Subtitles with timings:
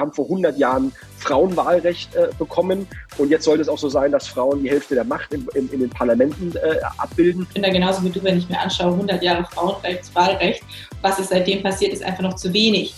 [0.00, 2.86] Wir haben vor 100 Jahren Frauenwahlrecht äh, bekommen
[3.18, 5.70] und jetzt sollte es auch so sein, dass Frauen die Hälfte der Macht in, in,
[5.70, 7.42] in den Parlamenten äh, abbilden.
[7.42, 10.62] Ich bin da genauso wie du, wenn ich mir anschaue, 100 Jahre Frauenrechtswahlrecht,
[11.02, 12.94] was ist seitdem passiert, ist einfach noch zu wenig.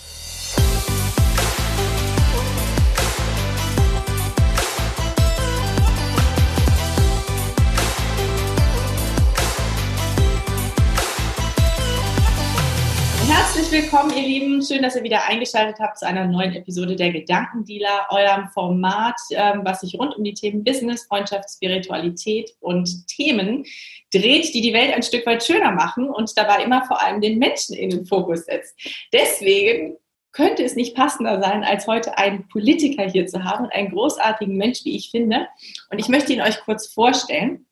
[13.82, 14.62] Willkommen, ihr Lieben.
[14.62, 19.62] Schön, dass ihr wieder eingeschaltet habt zu einer neuen Episode der Gedankendealer, eurem Format, ähm,
[19.64, 23.64] was sich rund um die Themen Business, Freundschaft, Spiritualität und Themen
[24.12, 27.40] dreht, die die Welt ein Stück weit schöner machen und dabei immer vor allem den
[27.40, 28.78] Menschen in den Fokus setzt.
[29.12, 29.96] Deswegen
[30.30, 34.56] könnte es nicht passender sein, als heute einen Politiker hier zu haben und einen großartigen
[34.56, 35.48] Mensch, wie ich finde.
[35.90, 37.66] Und ich möchte ihn euch kurz vorstellen.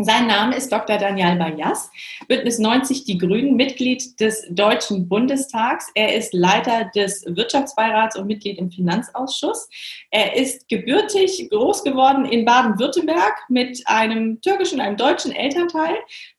[0.00, 0.96] Sein Name ist Dr.
[0.96, 1.90] Daniel Bayas,
[2.28, 5.90] Bündnis 90 Die Grünen, Mitglied des Deutschen Bundestags.
[5.96, 9.68] Er ist Leiter des Wirtschaftsbeirats und Mitglied im Finanzausschuss.
[10.12, 15.96] Er ist gebürtig groß geworden in Baden-Württemberg mit einem türkischen, einem deutschen Elternteil,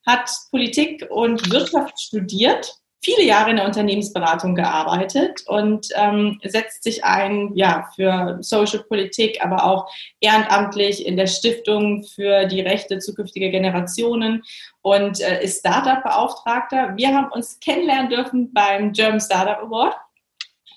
[0.08, 7.04] hat Politik und Wirtschaft studiert viele Jahre in der Unternehmensberatung gearbeitet und ähm, setzt sich
[7.04, 13.50] ein ja, für Social Politik, aber auch ehrenamtlich in der Stiftung für die Rechte zukünftiger
[13.50, 14.44] Generationen
[14.82, 16.94] und äh, ist Startup-Beauftragter.
[16.98, 19.96] Wir haben uns kennenlernen dürfen beim German Startup Award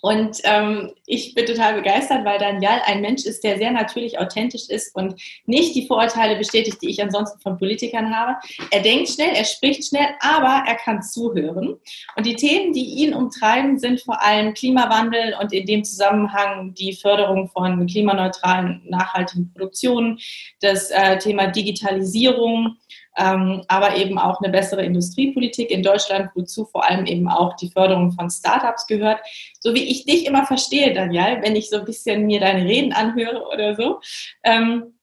[0.03, 4.69] und ähm, ich bin total begeistert, weil Daniel ein Mensch ist, der sehr natürlich authentisch
[4.69, 5.15] ist und
[5.47, 8.35] nicht die Vorurteile bestätigt, die ich ansonsten von Politikern habe.
[8.73, 11.77] Er denkt schnell, er spricht schnell, aber er kann zuhören.
[12.17, 16.95] Und die Themen, die ihn umtreiben, sind vor allem Klimawandel und in dem Zusammenhang die
[16.95, 20.19] Förderung von klimaneutralen, nachhaltigen Produktionen,
[20.61, 22.77] das äh, Thema Digitalisierung,
[23.17, 27.71] ähm, aber eben auch eine bessere Industriepolitik in Deutschland, wozu vor allem eben auch die
[27.71, 29.21] Förderung von Startups gehört.
[29.61, 32.93] So wie ich dich immer verstehe, Daniel, wenn ich so ein bisschen mir deine Reden
[32.93, 34.01] anhöre oder so,
[34.43, 34.95] ähm,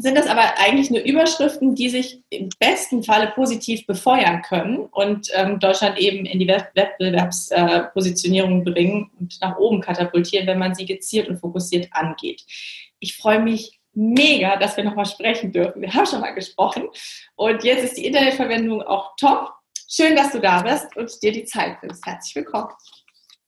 [0.00, 5.28] sind das aber eigentlich nur Überschriften, die sich im besten Falle positiv befeuern können und
[5.34, 10.86] ähm, Deutschland eben in die Wettbewerbspositionierung äh, bringen und nach oben katapultieren, wenn man sie
[10.86, 12.44] gezielt und fokussiert angeht.
[13.00, 15.82] Ich freue mich mega, dass wir nochmal sprechen dürfen.
[15.82, 16.88] Wir haben schon mal gesprochen
[17.34, 19.52] und jetzt ist die Internetverwendung auch top.
[19.90, 22.06] Schön, dass du da bist und dir die Zeit nimmst.
[22.06, 22.68] Herzlich willkommen.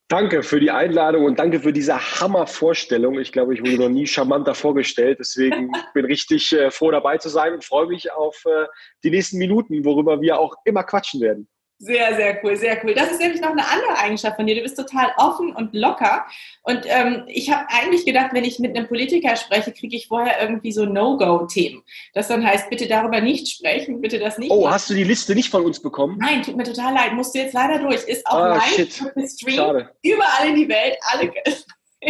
[0.09, 3.21] Danke für die Einladung und danke für diese Hammervorstellung.
[3.21, 5.19] Ich glaube, ich wurde noch nie charmanter vorgestellt.
[5.21, 8.67] Deswegen bin ich richtig äh, froh dabei zu sein und freue mich auf äh,
[9.05, 11.49] die nächsten Minuten, worüber wir auch immer quatschen werden.
[11.83, 12.93] Sehr, sehr cool, sehr cool.
[12.93, 14.55] Das ist nämlich noch eine andere Eigenschaft von dir.
[14.55, 16.27] Du bist total offen und locker.
[16.63, 20.43] Und ähm, ich habe eigentlich gedacht, wenn ich mit einem Politiker spreche, kriege ich vorher
[20.43, 21.83] irgendwie so No-Go-Themen.
[22.13, 24.51] Das dann heißt, bitte darüber nicht sprechen, bitte das nicht.
[24.51, 24.75] Oh, machen.
[24.75, 26.19] hast du die Liste nicht von uns bekommen?
[26.21, 27.15] Nein, tut mir total leid.
[27.15, 28.05] Musst du jetzt leider durch.
[28.05, 29.57] Ist auch ah, live Stream.
[29.57, 29.91] Schade.
[30.03, 30.99] Überall in die Welt.
[31.11, 31.33] Alle.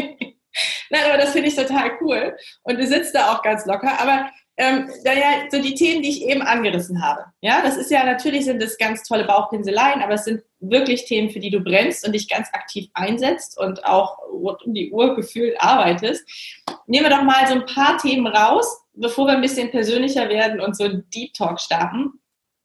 [0.90, 2.36] Nein, aber das finde ich total cool.
[2.64, 4.00] Und du sitzt da auch ganz locker.
[4.00, 7.24] Aber ähm, ja, so die Themen, die ich eben angerissen habe.
[7.40, 11.30] Ja, das ist ja natürlich sind das ganz tolle Bauchpinseleien, aber es sind wirklich Themen,
[11.30, 15.16] für die du brennst und dich ganz aktiv einsetzt und auch rund um die Uhr
[15.16, 16.28] gefühlt arbeitest.
[16.86, 20.60] Nehmen wir doch mal so ein paar Themen raus, bevor wir ein bisschen persönlicher werden
[20.60, 22.20] und so ein Deep Talk starten.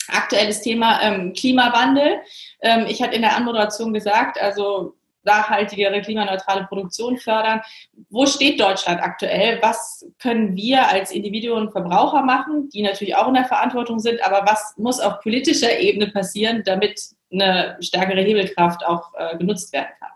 [0.10, 2.20] Aktuelles Thema ähm, Klimawandel.
[2.62, 4.96] Ähm, ich hatte in der Anmoderation gesagt, also
[5.26, 7.62] nachhaltigere, klimaneutrale Produktion fördern.
[8.10, 9.60] Wo steht Deutschland aktuell?
[9.62, 14.24] Was können wir als Individuen und Verbraucher machen, die natürlich auch in der Verantwortung sind,
[14.24, 19.90] aber was muss auf politischer Ebene passieren, damit eine stärkere Hebelkraft auch äh, genutzt werden
[20.00, 20.10] kann?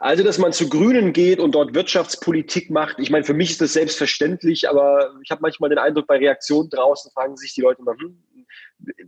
[0.00, 3.60] Also, dass man zu Grünen geht und dort Wirtschaftspolitik macht, ich meine, für mich ist
[3.62, 7.80] das selbstverständlich, aber ich habe manchmal den Eindruck, bei Reaktionen draußen fragen sich die Leute
[7.80, 8.22] immer, hm,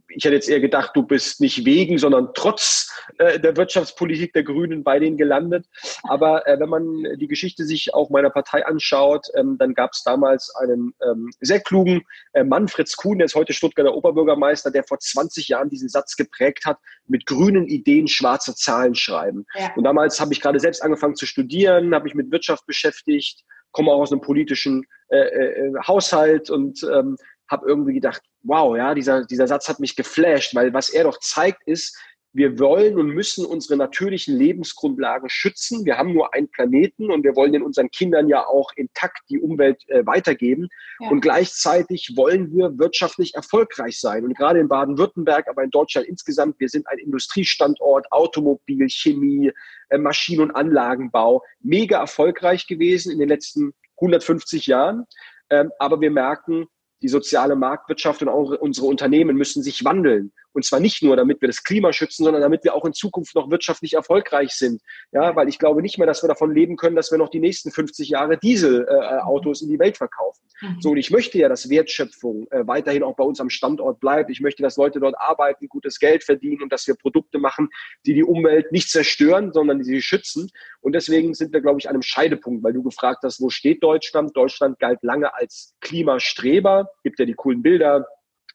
[0.09, 4.43] ich hätte jetzt eher gedacht, du bist nicht wegen, sondern trotz äh, der Wirtschaftspolitik der
[4.43, 5.67] Grünen bei denen gelandet.
[6.05, 10.03] Aber äh, wenn man die Geschichte sich auch meiner Partei anschaut, ähm, dann gab es
[10.03, 14.85] damals einen ähm, sehr klugen äh, Mann, Fritz Kuhn, der ist heute Stuttgarter Oberbürgermeister, der
[14.85, 19.45] vor 20 Jahren diesen Satz geprägt hat, mit grünen Ideen schwarze Zahlen schreiben.
[19.55, 19.73] Ja.
[19.77, 23.93] Und damals habe ich gerade selbst angefangen zu studieren, habe mich mit Wirtschaft beschäftigt, komme
[23.93, 27.17] auch aus einem politischen äh, äh, Haushalt und ähm,
[27.49, 31.19] habe irgendwie gedacht, wow, ja, dieser, dieser Satz hat mich geflasht, weil was er doch
[31.21, 31.97] zeigt ist,
[32.39, 35.85] wir wollen und müssen unsere natürlichen Lebensgrundlagen schützen.
[35.85, 39.41] Wir haben nur einen Planeten und wir wollen den unseren Kindern ja auch intakt die
[39.41, 40.69] Umwelt äh, weitergeben.
[41.01, 41.09] Ja.
[41.09, 44.25] Und gleichzeitig wollen wir wirtschaftlich erfolgreich sein.
[44.25, 49.51] Und gerade in Baden-Württemberg, aber in Deutschland insgesamt, wir sind ein Industriestandort, Automobil, Chemie,
[49.89, 55.07] äh, Maschinen- und Anlagenbau, mega erfolgreich gewesen in den letzten 150 Jahren.
[55.51, 56.67] Ähm, aber wir merken,
[57.03, 60.33] die soziale Marktwirtschaft und auch unsere Unternehmen müssen sich wandeln.
[60.53, 63.35] Und zwar nicht nur, damit wir das Klima schützen, sondern damit wir auch in Zukunft
[63.35, 64.83] noch wirtschaftlich erfolgreich sind.
[65.13, 67.41] Ja, weil ich glaube nicht mehr, dass wir davon leben können, dass wir noch die
[67.41, 70.48] nächsten 50 Jahre Dieselautos äh, in die Welt verkaufen.
[70.61, 70.81] Mhm.
[70.81, 74.31] So, und ich möchte ja, dass Wertschöpfung äh, weiterhin auch bei uns am Standort bleibt.
[74.31, 77.69] Ich möchte, dass Leute dort arbeiten, gutes Geld verdienen und dass wir Produkte machen,
[78.07, 80.51] die die Umwelt nicht zerstören, sondern die sie schützen.
[80.81, 83.83] Und deswegen sind wir, glaube ich, an einem Scheidepunkt, weil du gefragt hast, wo steht
[83.83, 84.37] Deutschland?
[84.37, 86.91] Deutschland galt lange als Klimastreber.
[87.03, 88.07] Gibt ja die coolen Bilder,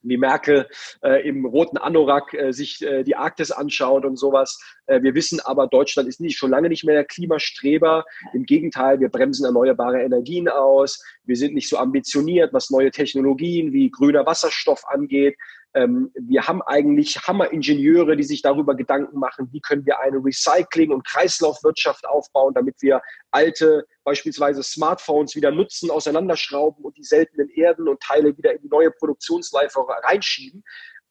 [0.04, 0.68] wie Merkel
[1.02, 4.60] äh, im roten Anorak äh, sich äh, die Arktis anschaut und sowas.
[4.86, 8.06] Äh, wir wissen aber, Deutschland ist nicht, schon lange nicht mehr der Klimastreber.
[8.34, 11.04] Im Gegenteil, wir bremsen erneuerbare Energien aus.
[11.24, 15.38] Wir sind nicht so ambitioniert, was neue Technologien wie grüner Wasserstoff angeht.
[15.75, 20.92] Ähm, wir haben eigentlich Hammeringenieure, die sich darüber Gedanken machen, wie können wir eine Recycling-
[20.92, 27.88] und Kreislaufwirtschaft aufbauen, damit wir alte, beispielsweise Smartphones wieder nutzen, auseinanderschrauben und die seltenen Erden
[27.88, 30.64] und Teile wieder in die neue Produktionsleife reinschieben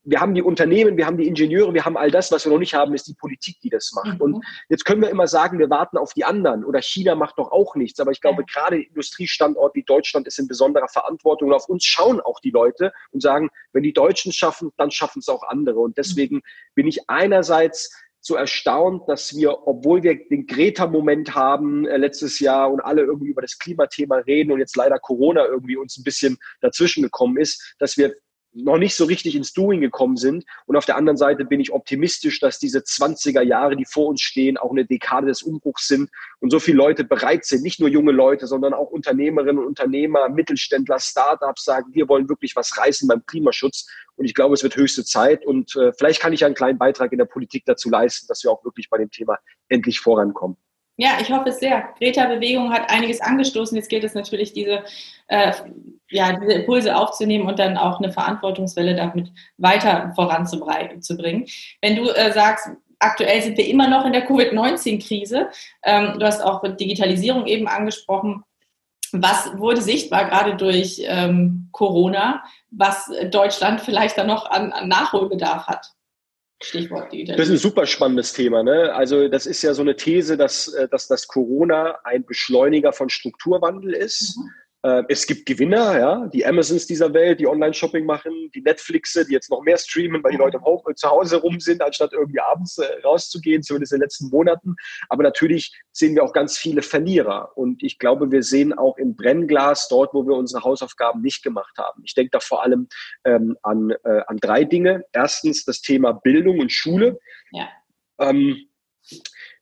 [0.04, 2.58] wir haben die Unternehmen, wir haben die Ingenieure, wir haben all das, was wir noch
[2.58, 4.14] nicht haben, ist die Politik, die das macht.
[4.14, 4.20] Mhm.
[4.20, 7.52] Und jetzt können wir immer sagen, wir warten auf die anderen oder China macht doch
[7.52, 8.00] auch nichts.
[8.00, 8.46] Aber ich glaube, ja.
[8.52, 12.92] gerade Industriestandort wie Deutschland ist in besonderer Verantwortung und auf uns schauen auch die Leute
[13.10, 15.78] und sagen, wenn die Deutschen schaffen, dann schaffen es auch andere.
[15.78, 16.42] Und deswegen mhm.
[16.74, 17.94] bin ich einerseits
[18.24, 23.30] so erstaunt, dass wir, obwohl wir den Greta-Moment haben äh, letztes Jahr und alle irgendwie
[23.30, 27.74] über das Klimathema reden und jetzt leider Corona irgendwie uns ein bisschen dazwischen gekommen ist,
[27.80, 28.14] dass wir
[28.54, 30.44] noch nicht so richtig ins Doing gekommen sind.
[30.66, 34.20] Und auf der anderen Seite bin ich optimistisch, dass diese 20er Jahre, die vor uns
[34.20, 36.10] stehen, auch eine Dekade des Umbruchs sind
[36.40, 40.28] und so viele Leute bereit sind, nicht nur junge Leute, sondern auch Unternehmerinnen und Unternehmer,
[40.28, 43.86] Mittelständler, Startups sagen, wir wollen wirklich was reißen beim Klimaschutz.
[44.16, 45.46] Und ich glaube, es wird höchste Zeit.
[45.46, 48.50] Und äh, vielleicht kann ich einen kleinen Beitrag in der Politik dazu leisten, dass wir
[48.50, 49.38] auch wirklich bei dem Thema
[49.68, 50.56] endlich vorankommen.
[50.96, 51.88] Ja, ich hoffe es sehr.
[51.98, 53.76] Greta-Bewegung hat einiges angestoßen.
[53.76, 54.84] Jetzt gilt es natürlich, diese,
[55.28, 55.52] äh,
[56.10, 61.46] ja, diese Impulse aufzunehmen und dann auch eine Verantwortungswelle damit weiter voranzubringen.
[61.80, 62.68] Wenn du äh, sagst,
[62.98, 65.48] aktuell sind wir immer noch in der Covid-19-Krise,
[65.82, 68.44] ähm, du hast auch Digitalisierung eben angesprochen.
[69.12, 75.66] Was wurde sichtbar gerade durch ähm, Corona, was Deutschland vielleicht dann noch an, an Nachholbedarf
[75.66, 75.92] hat?
[76.64, 77.36] Stichwort Digitalisierung.
[77.36, 78.62] Das ist ein super spannendes Thema.
[78.62, 78.94] Ne?
[78.94, 83.08] Also das ist ja so eine These, dass, äh, dass das Corona ein Beschleuniger von
[83.08, 84.36] Strukturwandel ist.
[84.36, 84.50] Mhm.
[84.82, 89.32] Äh, es gibt Gewinner, ja, die Amazons dieser Welt, die Online-Shopping machen, die Netflixe, die
[89.32, 92.78] jetzt noch mehr streamen, weil die Leute auch zu Hause rum sind, anstatt irgendwie abends
[92.78, 94.74] äh, rauszugehen, zumindest in den letzten Monaten.
[95.08, 97.56] Aber natürlich sehen wir auch ganz viele Verlierer.
[97.56, 101.76] Und ich glaube, wir sehen auch im Brennglas dort, wo wir unsere Hausaufgaben nicht gemacht
[101.78, 102.02] haben.
[102.04, 102.88] Ich denke da vor allem
[103.24, 105.04] ähm, an, äh, an drei Dinge.
[105.12, 107.20] Erstens das Thema Bildung und Schule.
[107.52, 107.68] Ja.
[108.18, 108.66] Ähm,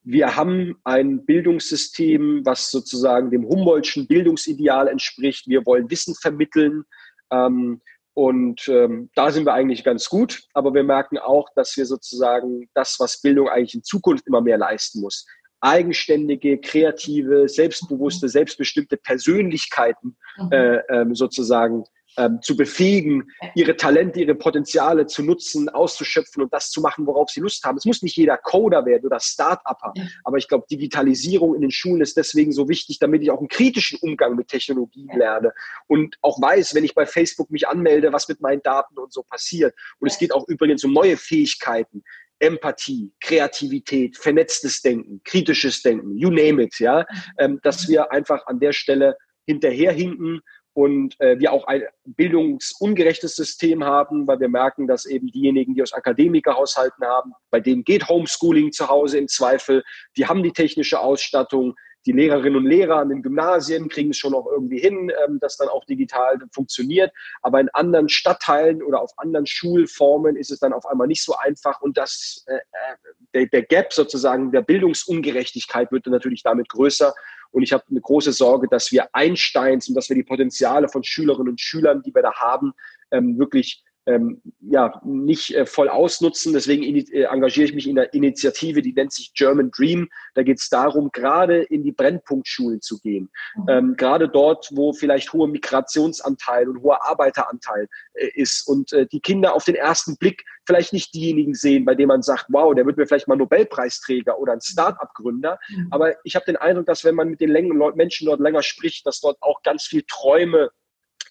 [0.02, 5.47] wir haben ein Bildungssystem, was sozusagen dem Humboldtschen Bildungsideal entspricht.
[5.47, 6.85] Wir wollen Wissen vermitteln.
[7.31, 7.81] Ähm,
[8.14, 10.43] und ähm, da sind wir eigentlich ganz gut.
[10.55, 14.58] Aber wir merken auch, dass wir sozusagen das, was Bildung eigentlich in Zukunft immer mehr
[14.58, 15.26] leisten muss,
[15.61, 20.53] eigenständige, kreative, selbstbewusste, selbstbestimmte Persönlichkeiten mhm.
[20.53, 21.85] äh, ähm, sozusagen
[22.16, 27.30] ähm, zu befähigen, ihre Talente, ihre Potenziale zu nutzen, auszuschöpfen und das zu machen, worauf
[27.30, 27.78] sie Lust haben.
[27.78, 29.92] Es muss nicht jeder Coder werden oder Start-Upper,
[30.24, 33.48] aber ich glaube, Digitalisierung in den Schulen ist deswegen so wichtig, damit ich auch einen
[33.48, 35.52] kritischen Umgang mit Technologien lerne
[35.86, 39.22] und auch weiß, wenn ich bei Facebook mich anmelde, was mit meinen Daten und so
[39.22, 39.74] passiert.
[39.98, 42.02] Und es geht auch übrigens um neue Fähigkeiten.
[42.40, 47.16] Empathie, Kreativität, vernetztes Denken, kritisches Denken, you name it, ja, mhm.
[47.38, 49.16] ähm, dass wir einfach an der Stelle
[49.46, 50.40] hinterherhinken
[50.72, 55.82] und äh, wir auch ein bildungsungerechtes System haben, weil wir merken, dass eben diejenigen, die
[55.82, 59.82] aus Akademikerhaushalten haben, bei denen geht Homeschooling zu Hause im Zweifel,
[60.17, 61.74] die haben die technische Ausstattung,
[62.06, 65.56] die Lehrerinnen und Lehrer an den Gymnasien kriegen es schon auch irgendwie hin, ähm, dass
[65.56, 67.12] dann auch digital funktioniert.
[67.43, 71.36] Aber in anderen Stadtteilen oder auf anderen Schulformen ist es dann auf einmal nicht so
[71.36, 71.81] einfach.
[71.82, 72.96] Und das, äh, äh
[73.34, 77.15] der, der Gap sozusagen der Bildungsungerechtigkeit wird dann natürlich damit größer.
[77.50, 81.02] Und ich habe eine große Sorge, dass wir Einsteins und dass wir die Potenziale von
[81.02, 82.72] Schülerinnen und Schülern, die wir da haben,
[83.10, 86.52] ähm, wirklich ähm, ja, nicht äh, voll ausnutzen.
[86.52, 90.08] Deswegen äh, engagiere ich mich in der Initiative, die nennt sich German Dream.
[90.34, 93.31] Da geht es darum, gerade in die Brennpunktschulen zu gehen.
[93.56, 93.69] Mhm.
[93.69, 99.20] Ähm, gerade dort, wo vielleicht hoher Migrationsanteil und hoher Arbeiteranteil äh, ist und äh, die
[99.20, 102.86] Kinder auf den ersten Blick vielleicht nicht diejenigen sehen, bei denen man sagt, wow, der
[102.86, 105.58] wird mir vielleicht mal Nobelpreisträger oder ein Start-up-Gründer.
[105.69, 105.88] Mhm.
[105.90, 107.52] Aber ich habe den Eindruck, dass wenn man mit den
[107.94, 110.70] Menschen dort länger spricht, dass dort auch ganz viel Träume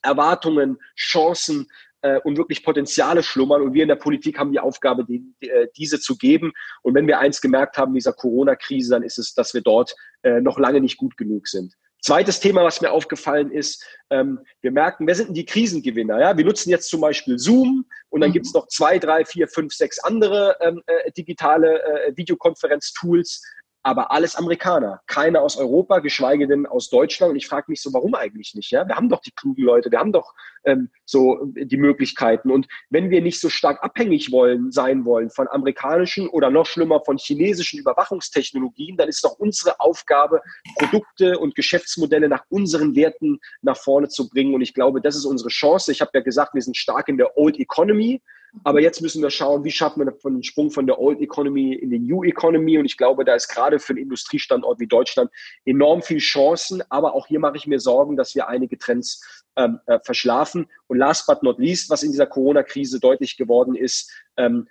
[0.02, 1.68] Erwartungen, Chancen
[2.02, 3.62] äh, und wirklich Potenziale schlummern.
[3.62, 6.52] Und wir in der Politik haben die Aufgabe, die, die, äh, diese zu geben.
[6.82, 9.96] Und wenn wir eins gemerkt haben in dieser Corona-Krise, dann ist es, dass wir dort
[10.24, 11.74] äh, noch lange nicht gut genug sind.
[12.02, 16.20] Zweites Thema, was mir aufgefallen ist, ähm, wir merken, wer sind denn die Krisengewinner?
[16.20, 16.38] Ja?
[16.38, 18.34] Wir nutzen jetzt zum Beispiel Zoom und dann mhm.
[18.34, 23.42] gibt es noch zwei, drei, vier, fünf, sechs andere ähm, äh, digitale äh, Videokonferenz-Tools
[23.82, 27.32] aber alles Amerikaner, keine aus Europa, geschweige denn aus Deutschland.
[27.32, 28.72] Und ich frage mich so, warum eigentlich nicht?
[28.72, 30.34] Ja, wir haben doch die klugen Leute, wir haben doch
[30.66, 32.52] ähm, so die Möglichkeiten.
[32.52, 37.02] Und wenn wir nicht so stark abhängig wollen sein wollen von amerikanischen oder noch schlimmer
[37.06, 40.42] von chinesischen Überwachungstechnologien, dann ist doch unsere Aufgabe,
[40.78, 44.54] Produkte und Geschäftsmodelle nach unseren Werten nach vorne zu bringen.
[44.54, 45.92] Und ich glaube, das ist unsere Chance.
[45.92, 48.22] Ich habe ja gesagt, wir sind stark in der Old Economy.
[48.64, 51.90] Aber jetzt müssen wir schauen, wie schaffen wir den Sprung von der Old Economy in
[51.92, 52.78] die New Economy.
[52.78, 55.32] Und ich glaube, da ist gerade für einen Industriestandort wie Deutschland
[55.66, 56.84] enorm viel Chancen.
[56.90, 60.68] Aber auch hier mache ich mir Sorgen, dass wir einige Trends ähm, äh, verschlafen.
[60.88, 64.68] Und last but not least, was in dieser Corona-Krise deutlich geworden ist, ähm,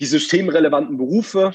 [0.00, 1.52] die systemrelevanten Berufe,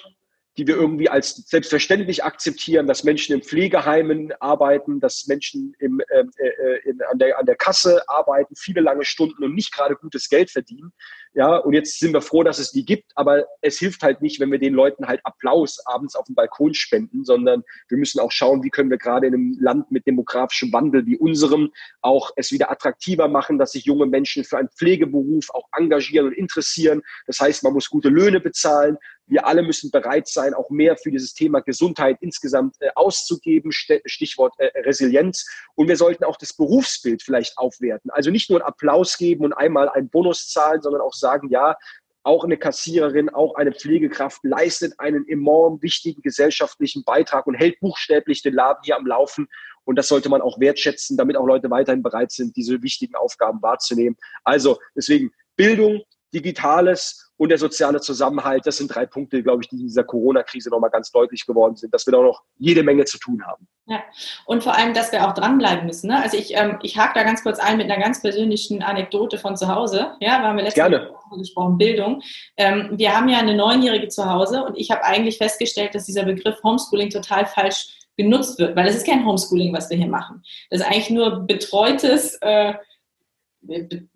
[0.58, 6.24] die wir irgendwie als selbstverständlich akzeptieren, dass Menschen in Pflegeheimen arbeiten, dass Menschen im, äh,
[6.38, 10.30] äh, in, an, der, an der Kasse arbeiten, viele lange Stunden und nicht gerade gutes
[10.30, 10.94] Geld verdienen.
[11.36, 14.40] Ja, und jetzt sind wir froh, dass es die gibt, aber es hilft halt nicht,
[14.40, 18.32] wenn wir den Leuten halt Applaus abends auf dem Balkon spenden, sondern wir müssen auch
[18.32, 21.72] schauen, wie können wir gerade in einem Land mit demografischem Wandel wie unserem
[22.02, 26.34] auch es wieder attraktiver machen, dass sich junge Menschen für einen Pflegeberuf auch engagieren und
[26.34, 27.02] interessieren.
[27.26, 28.98] Das heißt, man muss gute Löhne bezahlen.
[29.26, 34.54] Wir alle müssen bereit sein, auch mehr für dieses Thema Gesundheit insgesamt äh, auszugeben, Stichwort
[34.58, 35.48] äh, Resilienz.
[35.76, 38.12] Und wir sollten auch das Berufsbild vielleicht aufwerten.
[38.12, 41.76] Also nicht nur einen Applaus geben und einmal einen Bonus zahlen, sondern auch sagen, ja,
[42.24, 48.42] auch eine Kassiererin, auch eine Pflegekraft leistet einen enorm wichtigen gesellschaftlichen Beitrag und hält buchstäblich
[48.42, 49.48] den Laden hier am Laufen.
[49.84, 53.62] Und das sollte man auch wertschätzen, damit auch Leute weiterhin bereit sind, diese wichtigen Aufgaben
[53.62, 54.16] wahrzunehmen.
[54.46, 56.02] Also deswegen Bildung,
[56.34, 60.70] Digitales und der soziale Zusammenhalt, das sind drei Punkte, glaube ich, die in dieser Corona-Krise
[60.70, 63.68] nochmal ganz deutlich geworden sind, dass wir da noch jede Menge zu tun haben.
[63.86, 64.02] Ja,
[64.46, 66.08] und vor allem, dass wir auch dranbleiben müssen.
[66.08, 66.22] Ne?
[66.22, 69.58] Also ich, ähm, ich hake da ganz kurz ein mit einer ganz persönlichen Anekdote von
[69.58, 70.14] zu Hause.
[70.22, 72.22] Ja, wir haben wir letztes Mal gesprochen, Bildung.
[72.56, 76.24] Ähm, wir haben ja eine Neunjährige zu Hause und ich habe eigentlich festgestellt, dass dieser
[76.24, 80.44] Begriff Homeschooling total falsch genutzt wird, weil es ist kein Homeschooling, was wir hier machen.
[80.70, 82.76] Das ist eigentlich nur betreutes äh,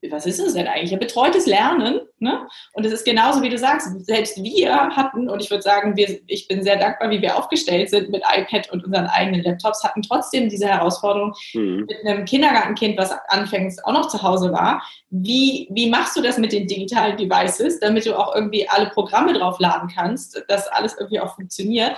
[0.09, 0.91] was ist es denn eigentlich?
[0.91, 2.01] Ja, betreutes Lernen.
[2.19, 2.47] Ne?
[2.73, 6.19] Und es ist genauso, wie du sagst, selbst wir hatten, und ich würde sagen, wir,
[6.27, 10.01] ich bin sehr dankbar, wie wir aufgestellt sind mit iPad und unseren eigenen Laptops, hatten
[10.01, 11.85] trotzdem diese Herausforderung mhm.
[11.87, 14.81] mit einem Kindergartenkind, was anfängst auch noch zu Hause war.
[15.09, 19.33] Wie, wie machst du das mit den digitalen Devices, damit du auch irgendwie alle Programme
[19.33, 21.95] draufladen kannst, dass alles irgendwie auch funktioniert?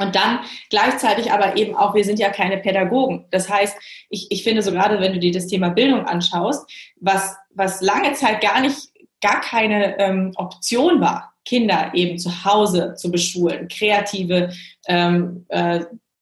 [0.00, 0.40] Und dann
[0.70, 3.26] gleichzeitig aber eben auch, wir sind ja keine Pädagogen.
[3.30, 3.76] Das heißt,
[4.08, 8.14] ich, ich finde so gerade, wenn du dir das Thema Bildung anschaust, was, was lange
[8.14, 8.88] Zeit gar nicht,
[9.20, 14.50] gar keine ähm, Option war, Kinder eben zu Hause zu beschulen, kreative
[14.88, 15.80] ähm, äh,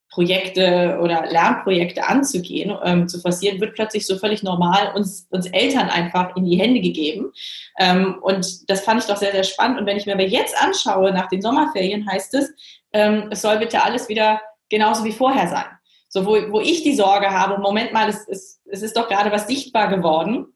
[0.09, 5.89] Projekte oder Lernprojekte anzugehen, ähm, zu forcieren, wird plötzlich so völlig normal uns, uns Eltern
[5.89, 7.31] einfach in die Hände gegeben.
[7.77, 9.79] Ähm, und das fand ich doch sehr, sehr spannend.
[9.79, 12.51] Und wenn ich mir aber jetzt anschaue, nach den Sommerferien heißt es,
[12.91, 15.65] ähm, es soll bitte alles wieder genauso wie vorher sein.
[16.07, 19.31] So, wo, wo ich die Sorge habe, Moment mal, es, es, es ist doch gerade
[19.31, 20.47] was sichtbar geworden,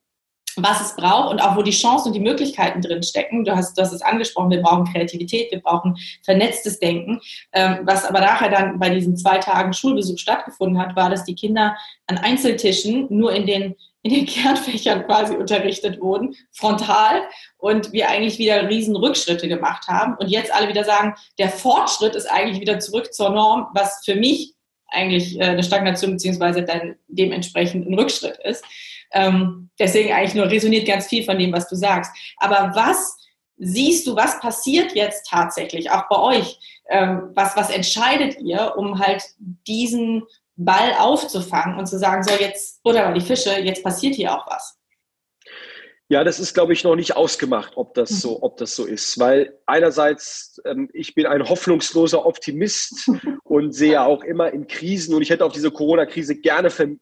[0.57, 3.43] was es braucht und auch wo die Chancen und die Möglichkeiten drin stecken.
[3.43, 7.22] Du hast, du hast es angesprochen, wir brauchen Kreativität, wir brauchen vernetztes Denken.
[7.51, 11.36] Ähm, was aber nachher dann bei diesen zwei Tagen Schulbesuch stattgefunden hat, war, dass die
[11.36, 11.75] Kinder
[12.07, 17.22] an Einzeltischen nur in den in den Kernfächern quasi unterrichtet wurden, frontal,
[17.57, 22.13] und wir eigentlich wieder riesen Rückschritte gemacht haben und jetzt alle wieder sagen, der Fortschritt
[22.13, 24.53] ist eigentlich wieder zurück zur Norm, was für mich
[24.93, 28.63] eigentlich äh, eine Stagnation beziehungsweise dann dementsprechend ein Rückschritt ist.
[29.13, 32.12] Ähm, deswegen eigentlich nur resoniert ganz viel von dem, was du sagst.
[32.38, 33.17] Aber was
[33.58, 36.60] siehst du, was passiert jetzt tatsächlich, auch bei euch?
[36.89, 40.24] Ähm, was, was entscheidet ihr, um halt diesen
[40.55, 44.77] Ball aufzufangen und zu sagen, so jetzt oder die Fische, jetzt passiert hier auch was.
[46.10, 48.43] Ja, das ist, glaube ich, noch nicht ausgemacht, ob das so, mhm.
[48.43, 49.17] ob das so ist.
[49.19, 53.10] Weil einerseits, ähm, ich bin ein hoffnungsloser Optimist
[53.43, 56.98] und sehe auch immer in Krisen und ich hätte auf diese Corona-Krise gerne ver äh,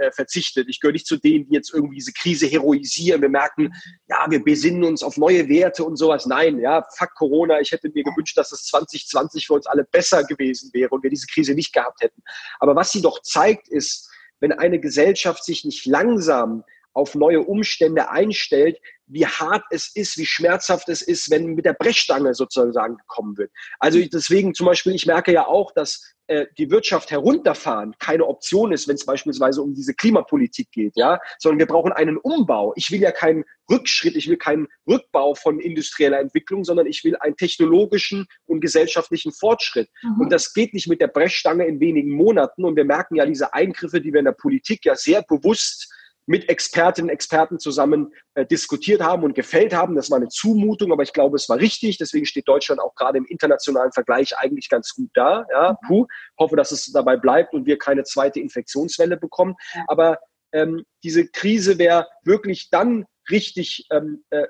[0.00, 0.68] äh, verzichtet.
[0.68, 3.20] Ich gehöre nicht zu denen, die jetzt irgendwie diese Krise heroisieren.
[3.20, 3.72] Wir merken,
[4.08, 6.26] ja, wir besinnen uns auf neue Werte und sowas.
[6.26, 7.60] Nein, ja, fuck Corona.
[7.60, 11.10] Ich hätte mir gewünscht, dass es 2020 für uns alle besser gewesen wäre und wir
[11.10, 12.22] diese Krise nicht gehabt hätten.
[12.58, 14.10] Aber was sie doch zeigt, ist,
[14.40, 16.62] wenn eine Gesellschaft sich nicht langsam
[16.96, 21.74] auf neue Umstände einstellt, wie hart es ist, wie schmerzhaft es ist, wenn mit der
[21.74, 23.52] Brechstange sozusagen gekommen wird.
[23.78, 28.72] Also deswegen zum Beispiel, ich merke ja auch, dass äh, die Wirtschaft herunterfahren keine Option
[28.72, 32.72] ist, wenn es beispielsweise um diese Klimapolitik geht, ja, sondern wir brauchen einen Umbau.
[32.76, 37.16] Ich will ja keinen Rückschritt, ich will keinen Rückbau von industrieller Entwicklung, sondern ich will
[37.20, 39.90] einen technologischen und gesellschaftlichen Fortschritt.
[40.02, 40.22] Mhm.
[40.22, 42.64] Und das geht nicht mit der Brechstange in wenigen Monaten.
[42.64, 45.92] Und wir merken ja diese Eingriffe, die wir in der Politik ja sehr bewusst
[46.26, 49.94] mit Expertinnen und Experten zusammen äh, diskutiert haben und gefällt haben.
[49.94, 51.98] Das war eine Zumutung, aber ich glaube, es war richtig.
[51.98, 55.46] Deswegen steht Deutschland auch gerade im internationalen Vergleich eigentlich ganz gut da.
[55.50, 55.86] Ja, mhm.
[55.86, 56.06] puh.
[56.38, 59.54] Hoffe, dass es dabei bleibt und wir keine zweite Infektionswelle bekommen.
[59.86, 60.18] Aber
[60.52, 64.46] ähm, diese Krise wäre wirklich dann richtig ähm, äh, äh,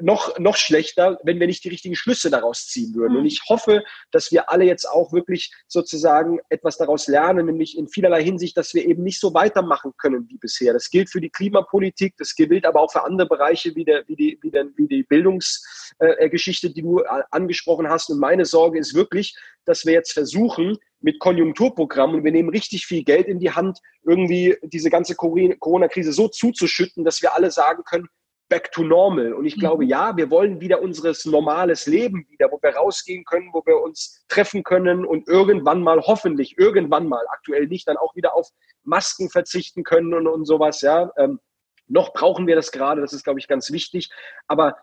[0.00, 3.16] noch, noch schlechter, wenn wir nicht die richtigen Schlüsse daraus ziehen würden.
[3.16, 3.28] Und mhm.
[3.28, 8.22] ich hoffe, dass wir alle jetzt auch wirklich sozusagen etwas daraus lernen, nämlich in vielerlei
[8.22, 10.72] Hinsicht, dass wir eben nicht so weitermachen können wie bisher.
[10.72, 14.16] Das gilt für die Klimapolitik, das gilt aber auch für andere Bereiche wie, der, wie,
[14.16, 18.10] die, wie, der, wie die Bildungsgeschichte, äh, die du angesprochen hast.
[18.10, 22.86] Und meine Sorge ist wirklich, dass wir jetzt versuchen, mit Konjunkturprogrammen und wir nehmen richtig
[22.86, 27.84] viel Geld in die Hand, irgendwie diese ganze Corona-Krise so zuzuschütten, dass wir alle sagen
[27.84, 28.08] können,
[28.48, 29.34] back to normal.
[29.34, 29.90] Und ich glaube, mhm.
[29.90, 34.24] ja, wir wollen wieder unseres normales Leben wieder, wo wir rausgehen können, wo wir uns
[34.28, 38.48] treffen können und irgendwann mal, hoffentlich irgendwann mal, aktuell nicht, dann auch wieder auf
[38.82, 41.12] Masken verzichten können und, und sowas, ja.
[41.18, 41.38] Ähm,
[41.86, 44.08] noch brauchen wir das gerade, das ist, glaube ich, ganz wichtig.
[44.48, 44.78] Aber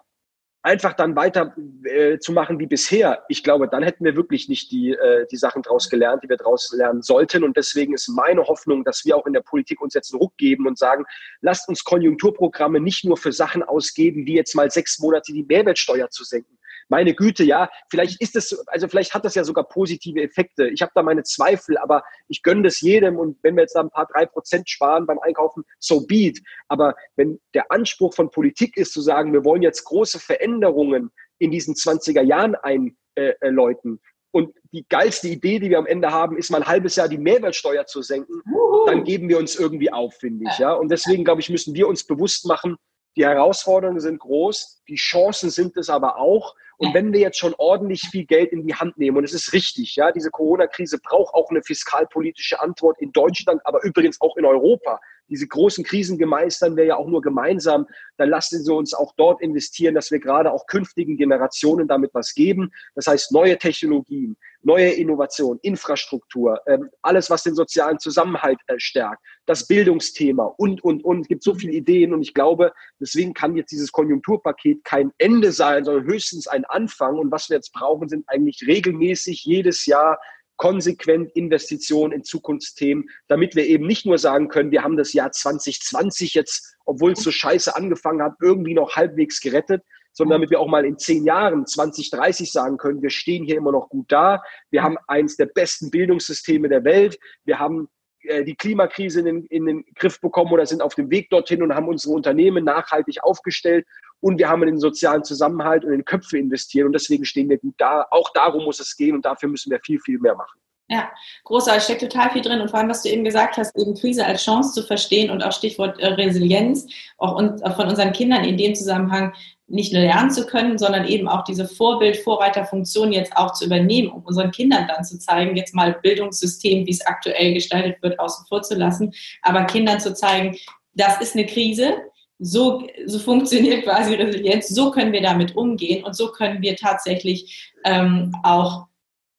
[0.64, 4.72] einfach dann weiter äh, zu machen wie bisher, ich glaube, dann hätten wir wirklich nicht
[4.72, 7.44] die, äh, die Sachen daraus gelernt, die wir daraus lernen sollten.
[7.44, 10.38] Und deswegen ist meine Hoffnung, dass wir auch in der Politik uns jetzt einen Ruck
[10.38, 11.06] geben und sagen,
[11.42, 16.10] lasst uns Konjunkturprogramme nicht nur für Sachen ausgeben, wie jetzt mal sechs Monate die Mehrwertsteuer
[16.10, 16.58] zu senken,
[16.92, 20.68] meine Güte, ja, vielleicht ist es, also vielleicht hat das ja sogar positive Effekte.
[20.68, 23.80] Ich habe da meine Zweifel, aber ich gönne das jedem und wenn wir jetzt da
[23.80, 26.40] ein paar drei Prozent sparen beim Einkaufen, so beat.
[26.68, 31.50] Aber wenn der Anspruch von Politik ist zu sagen, wir wollen jetzt große Veränderungen in
[31.50, 36.52] diesen 20er Jahren einläuten, äh, und die geilste Idee, die wir am Ende haben, ist
[36.52, 38.86] mal ein halbes Jahr die Mehrwertsteuer zu senken, Uhu.
[38.86, 40.58] dann geben wir uns irgendwie auf, finde ich.
[40.58, 40.74] Ja?
[40.74, 42.78] Und deswegen, glaube ich, müssen wir uns bewusst machen,
[43.18, 46.56] die Herausforderungen sind groß, die Chancen sind es aber auch.
[46.82, 49.54] Und wenn wir jetzt schon ordentlich viel Geld in die Hand nehmen, und es ist
[49.54, 54.46] richtig, ja, diese Corona-Krise braucht auch eine fiskalpolitische Antwort in Deutschland, aber übrigens auch in
[54.46, 55.00] Europa.
[55.30, 57.86] Diese großen Krisen gemeistern wir ja auch nur gemeinsam.
[58.18, 62.34] Dann lassen Sie uns auch dort investieren, dass wir gerade auch künftigen Generationen damit was
[62.34, 62.72] geben.
[62.96, 69.22] Das heißt, neue Technologien, neue Innovation, Infrastruktur, ähm, alles, was den sozialen Zusammenhalt äh, stärkt,
[69.46, 71.22] das Bildungsthema und, und, und.
[71.22, 75.52] Es gibt so viele Ideen und ich glaube, deswegen kann jetzt dieses Konjunkturpaket kein Ende
[75.52, 77.18] sein, sondern höchstens ein Anfang.
[77.18, 80.20] Und was wir jetzt brauchen, sind eigentlich regelmäßig jedes Jahr
[80.58, 85.32] konsequent Investitionen in Zukunftsthemen, damit wir eben nicht nur sagen können, wir haben das Jahr
[85.32, 89.82] 2020 jetzt, obwohl es so scheiße angefangen hat, irgendwie noch halbwegs gerettet,
[90.14, 93.72] sondern damit wir auch mal in zehn Jahren, 2030 sagen können, wir stehen hier immer
[93.72, 97.90] noch gut da, wir haben eins der besten Bildungssysteme der Welt, wir haben
[98.24, 101.64] äh, die Klimakrise in den, in den Griff bekommen oder sind auf dem Weg dorthin
[101.64, 103.86] und haben unsere Unternehmen nachhaltig aufgestellt.
[104.20, 106.86] Und wir haben in den sozialen Zusammenhalt und in Köpfe investiert.
[106.86, 108.06] Und deswegen stehen wir gut da.
[108.12, 110.60] Auch darum muss es gehen und dafür müssen wir viel, viel mehr machen.
[110.90, 111.10] Ja,
[111.46, 112.60] großartig, steckt total viel drin.
[112.60, 115.42] Und vor allem, was du eben gesagt hast, eben Krise als Chance zu verstehen und
[115.42, 116.86] auch Stichwort äh, Resilienz,
[117.18, 119.34] auch von unseren Kindern in dem Zusammenhang
[119.72, 124.24] nicht nur lernen zu können, sondern eben auch diese Vorbild-Vorreiterfunktion jetzt auch zu übernehmen, um
[124.24, 128.62] unseren Kindern dann zu zeigen, jetzt mal Bildungssystem, wie es aktuell gestaltet wird, außen vor
[128.62, 130.58] zu lassen, aber Kindern zu zeigen,
[130.94, 131.96] das ist eine Krise,
[132.38, 137.72] so, so funktioniert quasi Resilienz, so können wir damit umgehen und so können wir tatsächlich
[137.86, 138.88] ähm, auch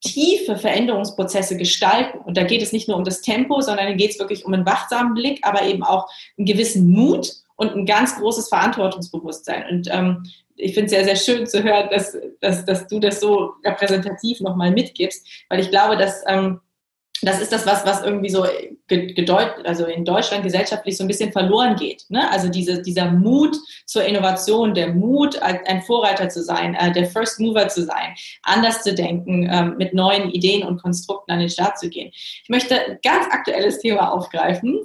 [0.00, 2.18] tiefe Veränderungsprozesse gestalten.
[2.18, 4.52] Und da geht es nicht nur um das Tempo, sondern da geht es wirklich um
[4.52, 9.64] einen wachsamen Blick, aber eben auch einen gewissen Mut und ein ganz großes Verantwortungsbewusstsein.
[9.70, 10.24] Und ähm,
[10.56, 14.40] ich finde es sehr, sehr schön zu hören, dass, dass, dass du das so repräsentativ
[14.40, 16.60] nochmal mitgibst, weil ich glaube, dass ähm,
[17.24, 18.44] das ist das, was, was irgendwie so
[18.88, 22.04] gedeutet, also in Deutschland gesellschaftlich so ein bisschen verloren geht.
[22.08, 22.28] Ne?
[22.32, 27.38] Also diese, dieser Mut zur Innovation, der Mut, ein Vorreiter zu sein, äh, der First
[27.38, 31.78] Mover zu sein, anders zu denken, ähm, mit neuen Ideen und Konstrukten an den Start
[31.78, 32.10] zu gehen.
[32.12, 34.80] Ich möchte ein ganz aktuelles Thema aufgreifen.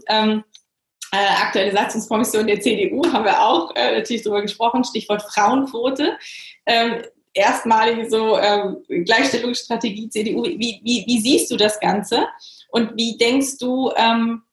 [1.12, 6.18] Äh, aktuelle Satzungskommission der CDU haben wir auch äh, natürlich darüber gesprochen, Stichwort Frauenquote.
[6.66, 10.44] Ähm, erstmalige so ähm, Gleichstellungsstrategie CDU.
[10.44, 12.28] Wie, wie, wie, siehst du das Ganze?
[12.70, 14.44] Und wie denkst du, ähm,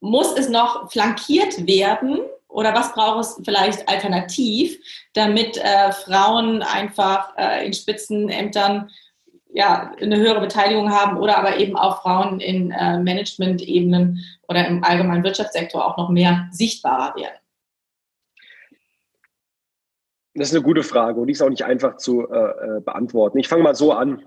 [0.00, 2.20] muss es noch flankiert werden?
[2.48, 4.78] Oder was braucht es vielleicht alternativ,
[5.12, 8.90] damit äh, Frauen einfach äh, in Spitzenämtern
[9.58, 14.84] ja, eine höhere Beteiligung haben oder aber eben auch Frauen in äh, Management-Ebenen oder im
[14.84, 17.34] allgemeinen Wirtschaftssektor auch noch mehr sichtbarer werden?
[20.34, 23.40] Das ist eine gute Frage und die ist auch nicht einfach zu äh, äh beantworten.
[23.40, 24.24] Ich fange mal so an.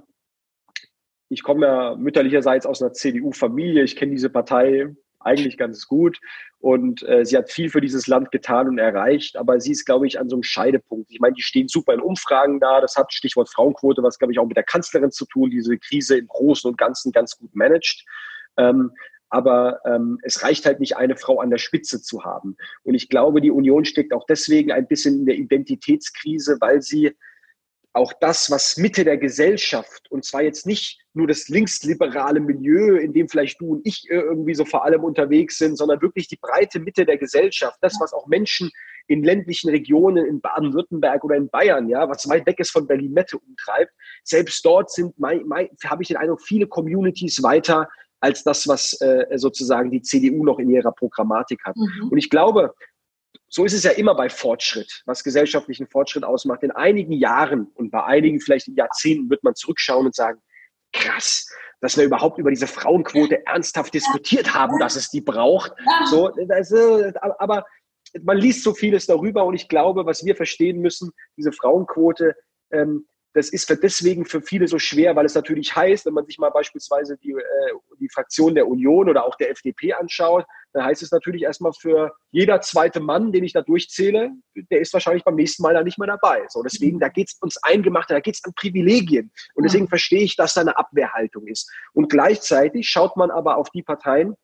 [1.29, 3.83] Ich komme ja mütterlicherseits aus einer CDU-Familie.
[3.83, 4.93] Ich kenne diese Partei
[5.25, 6.19] eigentlich ganz gut
[6.59, 10.05] und äh, sie hat viel für dieses Land getan und erreicht, aber sie ist, glaube
[10.05, 11.09] ich, an so einem Scheidepunkt.
[11.11, 12.81] Ich meine, die stehen super in Umfragen da.
[12.81, 16.17] Das hat Stichwort Frauenquote, was, glaube ich, auch mit der Kanzlerin zu tun, diese Krise
[16.17, 18.05] im Großen und Ganzen ganz gut managt.
[18.57, 18.91] Ähm,
[19.29, 22.57] aber ähm, es reicht halt nicht, eine Frau an der Spitze zu haben.
[22.83, 27.15] Und ich glaube, die Union steckt auch deswegen ein bisschen in der Identitätskrise, weil sie
[27.93, 33.11] auch das, was Mitte der Gesellschaft, und zwar jetzt nicht nur das linksliberale Milieu, in
[33.11, 36.79] dem vielleicht du und ich irgendwie so vor allem unterwegs sind, sondern wirklich die breite
[36.79, 38.71] Mitte der Gesellschaft, das, was auch Menschen
[39.07, 43.37] in ländlichen Regionen in Baden-Württemberg oder in Bayern, ja, was weit weg ist von Berlin-Mitte
[43.37, 43.91] umtreibt,
[44.23, 47.89] selbst dort sind, habe ich den Eindruck, viele Communities weiter
[48.21, 51.75] als das, was äh, sozusagen die CDU noch in ihrer Programmatik hat.
[51.75, 52.09] Mhm.
[52.09, 52.73] Und ich glaube,
[53.53, 56.63] so ist es ja immer bei Fortschritt, was gesellschaftlichen Fortschritt ausmacht.
[56.63, 60.41] In einigen Jahren und bei einigen vielleicht in Jahrzehnten wird man zurückschauen und sagen,
[60.93, 65.73] krass, dass wir überhaupt über diese Frauenquote ernsthaft diskutiert haben, dass es die braucht.
[66.09, 66.71] So, das,
[67.39, 67.65] aber
[68.23, 72.35] man liest so vieles darüber und ich glaube, was wir verstehen müssen, diese Frauenquote,
[72.71, 76.25] ähm, das ist für deswegen für viele so schwer, weil es natürlich heißt, wenn man
[76.25, 80.85] sich mal beispielsweise die, äh, die Fraktion der Union oder auch der FDP anschaut, dann
[80.85, 85.23] heißt es natürlich erstmal für jeder zweite Mann, den ich da durchzähle, der ist wahrscheinlich
[85.23, 86.45] beim nächsten Mal da nicht mehr dabei.
[86.49, 89.31] So, deswegen, da geht es uns eingemacht, da geht es an Privilegien.
[89.53, 91.69] Und deswegen verstehe ich, dass da eine Abwehrhaltung ist.
[91.93, 94.35] Und gleichzeitig schaut man aber auf die Parteien,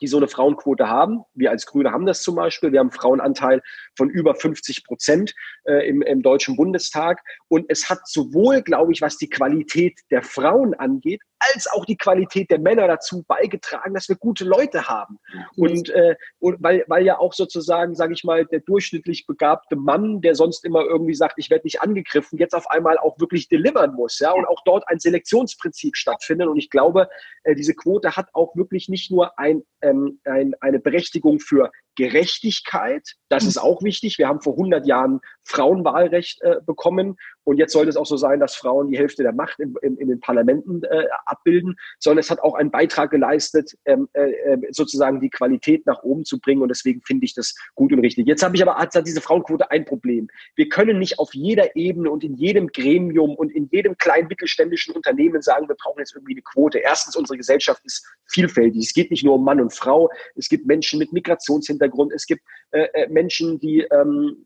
[0.00, 1.22] die so eine Frauenquote haben.
[1.34, 2.72] Wir als Grüne haben das zum Beispiel.
[2.72, 3.62] Wir haben einen Frauenanteil
[3.96, 7.20] von über 50 Prozent äh, im, im Deutschen Bundestag.
[7.48, 11.96] Und es hat sowohl, glaube ich, was die Qualität der Frauen angeht, als auch die
[11.96, 15.18] Qualität der Männer dazu beigetragen, dass wir gute Leute haben.
[15.56, 20.20] Und, äh, und weil, weil ja auch sozusagen, sage ich mal, der durchschnittlich begabte Mann,
[20.20, 23.94] der sonst immer irgendwie sagt, ich werde nicht angegriffen, jetzt auf einmal auch wirklich delivern
[23.94, 26.48] muss, ja, und auch dort ein Selektionsprinzip stattfindet.
[26.48, 27.08] Und ich glaube,
[27.44, 33.02] äh, diese Quote hat auch wirklich nicht nur ein, ähm, ein, eine Berechtigung für Gerechtigkeit,
[33.28, 34.18] das ist auch wichtig.
[34.18, 38.38] Wir haben vor 100 Jahren Frauenwahlrecht äh, bekommen und jetzt sollte es auch so sein,
[38.38, 42.30] dass Frauen die Hälfte der Macht in, in, in den Parlamenten äh, abbilden, sondern es
[42.30, 46.62] hat auch einen Beitrag geleistet, ähm, äh, äh, sozusagen die Qualität nach oben zu bringen
[46.62, 48.28] und deswegen finde ich das gut und richtig.
[48.28, 50.28] Jetzt habe ich aber hat diese Frauenquote ein Problem.
[50.54, 54.94] Wir können nicht auf jeder Ebene und in jedem Gremium und in jedem kleinen mittelständischen
[54.94, 56.78] Unternehmen sagen, wir brauchen jetzt irgendwie eine Quote.
[56.78, 58.84] Erstens, unsere Gesellschaft ist vielfältig.
[58.84, 60.10] Es geht nicht nur um Mann und Frau.
[60.36, 64.44] Es gibt Menschen mit Migrationshintergrund Hintergrund, es gibt äh, äh, Menschen, die ähm,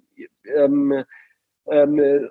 [0.57, 1.05] ähm,
[1.71, 2.29] ähm,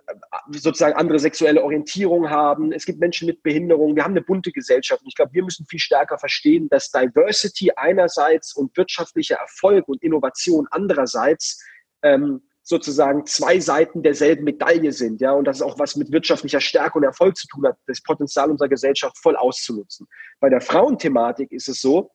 [0.51, 2.73] sozusagen andere sexuelle Orientierung haben.
[2.73, 3.95] Es gibt Menschen mit Behinderung.
[3.95, 5.01] Wir haben eine bunte Gesellschaft.
[5.01, 10.03] Und ich glaube, wir müssen viel stärker verstehen, dass Diversity einerseits und wirtschaftlicher Erfolg und
[10.03, 11.63] Innovation andererseits
[12.03, 16.61] ähm, sozusagen zwei Seiten derselben Medaille sind, ja, und das ist auch was mit wirtschaftlicher
[16.61, 20.07] Stärke und Erfolg zu tun hat, das Potenzial unserer Gesellschaft voll auszunutzen.
[20.39, 22.11] Bei der Frauenthematik ist es so,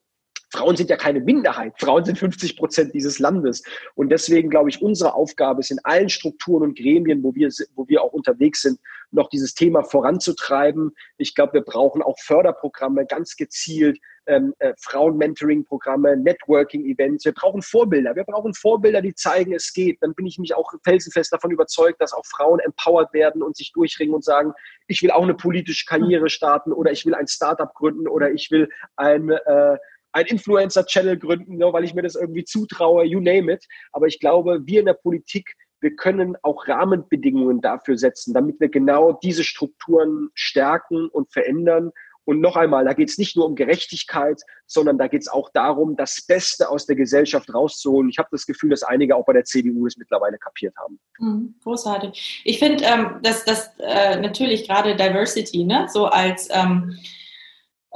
[0.53, 1.75] Frauen sind ja keine Minderheit.
[1.79, 3.63] Frauen sind 50 Prozent dieses Landes.
[3.95, 7.89] Und deswegen glaube ich, unsere Aufgabe ist in allen Strukturen und Gremien, wo wir, wo
[7.89, 8.79] wir auch unterwegs sind,
[9.11, 10.95] noch dieses Thema voranzutreiben.
[11.17, 17.25] Ich glaube, wir brauchen auch Förderprogramme ganz gezielt, ähm, äh, Frauen-Mentoring-Programme, Networking-Events.
[17.25, 18.15] Wir brauchen Vorbilder.
[18.17, 20.03] Wir brauchen Vorbilder, die zeigen, es geht.
[20.03, 23.73] Dann bin ich mich auch felsenfest davon überzeugt, dass auch Frauen empowered werden und sich
[23.73, 24.53] durchringen und sagen,
[24.89, 28.51] ich will auch eine politische Karriere starten oder ich will ein Startup gründen oder ich
[28.51, 29.77] will ein äh,
[30.16, 33.66] ein Influencer-Channel gründen, nur weil ich mir das irgendwie zutraue, you name it.
[33.92, 38.70] Aber ich glaube, wir in der Politik, wir können auch Rahmenbedingungen dafür setzen, damit wir
[38.70, 41.90] genau diese Strukturen stärken und verändern.
[42.24, 45.50] Und noch einmal, da geht es nicht nur um Gerechtigkeit, sondern da geht es auch
[45.52, 48.09] darum, das Beste aus der Gesellschaft rauszuholen.
[48.09, 50.98] Ich habe das Gefühl, dass einige auch bei der CDU es mittlerweile kapiert haben.
[51.18, 52.42] Mhm, großartig.
[52.44, 56.96] Ich finde, ähm, dass das äh, natürlich gerade Diversity, ne, so als ähm,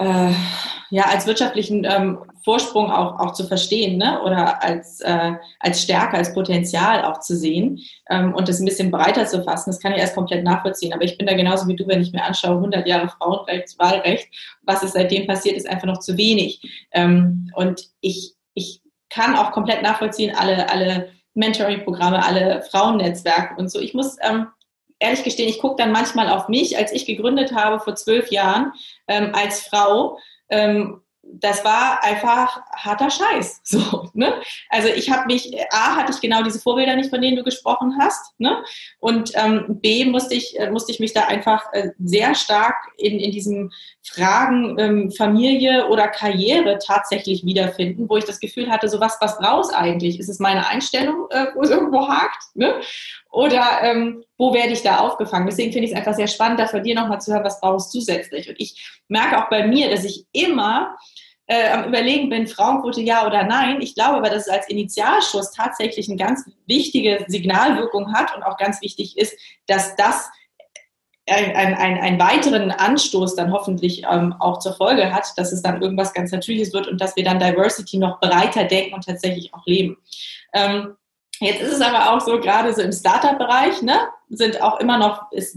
[0.01, 0.33] äh,
[0.89, 4.21] ja, als wirtschaftlichen ähm, Vorsprung auch, auch zu verstehen ne?
[4.23, 8.91] oder als, äh, als Stärke, als Potenzial auch zu sehen ähm, und das ein bisschen
[8.91, 10.93] breiter zu fassen, das kann ich erst komplett nachvollziehen.
[10.93, 14.29] Aber ich bin da genauso wie du, wenn ich mir anschaue, 100 Jahre Frauenrecht, Wahlrecht,
[14.63, 16.89] was ist seitdem passiert, ist einfach noch zu wenig.
[16.93, 23.81] Ähm, und ich, ich kann auch komplett nachvollziehen, alle, alle Mentoring-Programme, alle Frauennetzwerke und so.
[23.81, 24.47] Ich muss ähm,
[25.01, 28.73] ehrlich gestehen, ich gucke dann manchmal auf mich, als ich gegründet habe vor zwölf Jahren
[29.09, 30.19] ähm, als Frau.
[30.49, 31.01] Ähm,
[31.33, 33.61] das war einfach harter Scheiß.
[33.71, 34.35] So, ne?
[34.69, 37.97] Also ich habe mich, A, hatte ich genau diese Vorbilder nicht, von denen du gesprochen
[38.01, 38.35] hast.
[38.39, 38.65] Ne?
[38.99, 43.21] Und ähm, B, musste ich, äh, musste ich mich da einfach äh, sehr stark in,
[43.21, 48.99] in diesen Fragen ähm, Familie oder Karriere tatsächlich wiederfinden, wo ich das Gefühl hatte, so
[48.99, 50.19] was, was brauchst eigentlich?
[50.19, 52.43] Ist es meine Einstellung, äh, wo es irgendwo hakt?
[52.55, 52.81] Ne?
[53.31, 55.47] Oder ähm, wo werde ich da aufgefangen?
[55.47, 57.95] Deswegen finde ich es einfach sehr spannend, da von dir nochmal zu hören, was brauchst
[57.95, 58.49] du zusätzlich?
[58.49, 60.97] Und ich merke auch bei mir, dass ich immer
[61.47, 63.81] äh, am Überlegen bin, Frauenquote ja oder nein.
[63.81, 68.57] Ich glaube aber, dass es als Initialschuss tatsächlich eine ganz wichtige Signalwirkung hat und auch
[68.57, 70.31] ganz wichtig ist, dass das
[71.29, 75.81] einen ein, ein weiteren Anstoß dann hoffentlich ähm, auch zur Folge hat, dass es dann
[75.81, 79.65] irgendwas ganz Natürliches wird und dass wir dann Diversity noch breiter denken und tatsächlich auch
[79.67, 79.97] leben.
[80.53, 80.97] Ähm,
[81.41, 83.99] jetzt ist es aber auch so, gerade so im Startup-Bereich, ne,
[84.29, 85.57] sind auch immer noch, ist,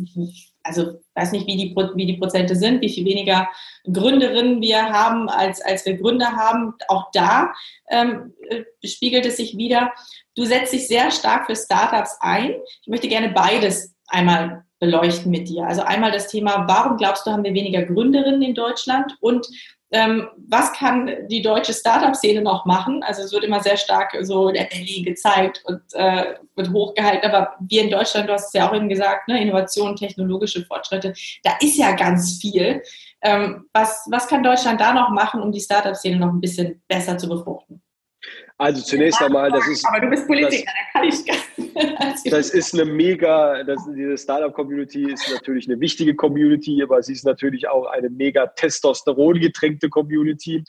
[0.63, 3.49] also weiß nicht, wie die, wie die Prozente sind, wie viel weniger
[3.91, 6.73] Gründerinnen wir haben, als, als wir Gründer haben.
[6.87, 7.53] Auch da
[7.89, 9.91] ähm, äh, spiegelt es sich wieder.
[10.35, 12.55] Du setzt dich sehr stark für Startups ein.
[12.81, 15.65] Ich möchte gerne beides einmal beleuchten mit dir.
[15.65, 19.47] Also einmal das Thema, warum glaubst du, haben wir weniger Gründerinnen in Deutschland und
[19.93, 23.03] ähm, was kann die deutsche Startup-Szene noch machen?
[23.03, 27.55] Also es wird immer sehr stark so der Berlin gezeigt und äh, wird hochgehalten, aber
[27.59, 31.51] wir in Deutschland, du hast es ja auch eben gesagt, ne, Innovation, technologische Fortschritte, da
[31.61, 32.81] ist ja ganz viel.
[33.21, 37.15] Ähm, was, was kann Deutschland da noch machen, um die Startup-Szene noch ein bisschen besser
[37.19, 37.82] zu befruchten?
[38.57, 39.85] Also zunächst einmal, das ist.
[39.87, 45.11] Aber du bist Politiker, da kann ich gar Das ist eine mega, das, diese Startup-Community
[45.11, 50.63] ist natürlich eine wichtige Community, aber sie ist natürlich auch eine mega Testosteron getränkte Community.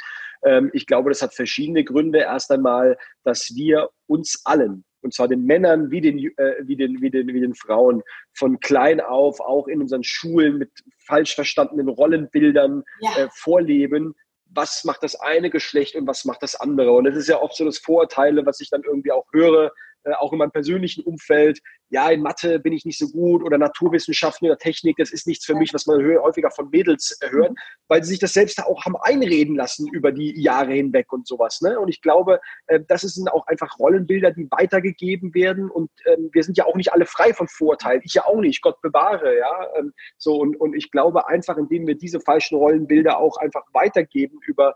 [0.44, 2.20] Ähm, ich glaube, das hat verschiedene Gründe.
[2.20, 7.02] Erst einmal, dass wir uns allen, und zwar den Männern wie den, äh, wie, den,
[7.02, 10.70] wie, den, wie den Frauen, von klein auf auch in unseren Schulen mit
[11.06, 13.24] falsch verstandenen Rollenbildern ja.
[13.24, 14.14] äh, vorleben,
[14.54, 16.92] was macht das eine Geschlecht und was macht das andere.
[16.92, 19.72] Und das ist ja oft so das Vorurteile, was ich dann irgendwie auch höre,
[20.18, 21.60] auch in meinem persönlichen Umfeld,
[21.94, 25.44] ja, in Mathe bin ich nicht so gut oder Naturwissenschaften oder Technik, das ist nichts
[25.44, 27.52] für mich, was man häufiger von Mädels äh, hört,
[27.88, 31.60] weil sie sich das selbst auch haben einreden lassen über die Jahre hinweg und sowas.
[31.60, 31.78] Ne?
[31.78, 36.42] Und ich glaube, äh, das sind auch einfach Rollenbilder, die weitergegeben werden und ähm, wir
[36.42, 38.02] sind ja auch nicht alle frei von Vorurteilen.
[38.04, 39.68] Ich ja auch nicht, Gott bewahre, ja.
[39.78, 44.38] Ähm, so und, und ich glaube einfach, indem wir diese falschen Rollenbilder auch einfach weitergeben
[44.46, 44.74] über